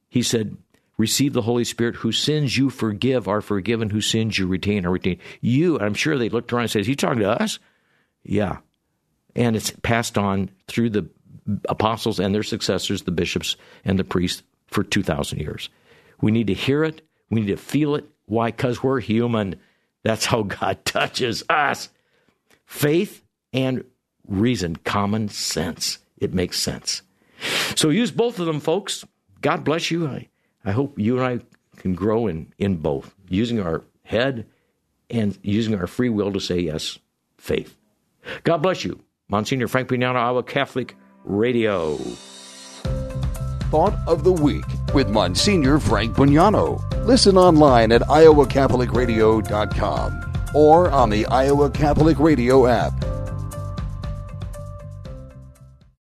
he 0.08 0.22
said, 0.22 0.56
Receive 1.02 1.32
the 1.32 1.42
Holy 1.42 1.64
Spirit, 1.64 1.96
whose 1.96 2.16
sins 2.16 2.56
you 2.56 2.70
forgive 2.70 3.26
are 3.26 3.40
forgiven, 3.40 3.90
whose 3.90 4.06
sins 4.06 4.38
you 4.38 4.46
retain 4.46 4.86
are 4.86 4.92
retained. 4.92 5.18
You, 5.40 5.80
I'm 5.80 5.94
sure 5.94 6.16
they 6.16 6.28
looked 6.28 6.52
around 6.52 6.62
and 6.62 6.70
said, 6.70 6.82
Is 6.82 6.86
he 6.86 6.94
talking 6.94 7.18
to 7.18 7.42
us? 7.42 7.58
Yeah. 8.22 8.58
And 9.34 9.56
it's 9.56 9.72
passed 9.82 10.16
on 10.16 10.48
through 10.68 10.90
the 10.90 11.10
apostles 11.68 12.20
and 12.20 12.32
their 12.32 12.44
successors, 12.44 13.02
the 13.02 13.10
bishops 13.10 13.56
and 13.84 13.98
the 13.98 14.04
priests, 14.04 14.44
for 14.68 14.84
2,000 14.84 15.40
years. 15.40 15.70
We 16.20 16.30
need 16.30 16.46
to 16.46 16.54
hear 16.54 16.84
it. 16.84 17.02
We 17.30 17.40
need 17.40 17.48
to 17.48 17.56
feel 17.56 17.96
it. 17.96 18.04
Why? 18.26 18.52
Because 18.52 18.80
we're 18.80 19.00
human. 19.00 19.56
That's 20.04 20.26
how 20.26 20.42
God 20.42 20.78
touches 20.84 21.42
us. 21.50 21.88
Faith 22.64 23.24
and 23.52 23.82
reason, 24.28 24.76
common 24.76 25.30
sense. 25.30 25.98
It 26.16 26.32
makes 26.32 26.60
sense. 26.60 27.02
So 27.74 27.90
use 27.90 28.12
both 28.12 28.38
of 28.38 28.46
them, 28.46 28.60
folks. 28.60 29.04
God 29.40 29.64
bless 29.64 29.90
you. 29.90 30.06
I, 30.06 30.28
I 30.64 30.72
hope 30.72 30.98
you 30.98 31.18
and 31.18 31.26
I 31.26 31.40
can 31.76 31.94
grow 31.94 32.26
in, 32.26 32.52
in 32.58 32.76
both, 32.76 33.14
using 33.28 33.60
our 33.60 33.84
head 34.04 34.46
and 35.10 35.38
using 35.42 35.74
our 35.74 35.86
free 35.86 36.08
will 36.08 36.32
to 36.32 36.40
say 36.40 36.60
yes, 36.60 36.98
faith. 37.36 37.76
God 38.44 38.58
bless 38.58 38.84
you. 38.84 39.00
Monsignor 39.28 39.66
Frank 39.68 39.88
Bognanno, 39.88 40.16
Iowa 40.16 40.42
Catholic 40.42 40.96
Radio. 41.24 41.96
Thought 43.70 43.94
of 44.06 44.24
the 44.24 44.32
Week 44.32 44.64
with 44.94 45.08
Monsignor 45.08 45.78
Frank 45.78 46.14
Bognanno. 46.16 46.82
Listen 47.06 47.38
online 47.38 47.92
at 47.92 48.02
iowacatholicradio.com 48.02 50.32
or 50.54 50.90
on 50.90 51.08
the 51.08 51.24
Iowa 51.26 51.70
Catholic 51.70 52.18
Radio 52.18 52.66
app. 52.66 52.92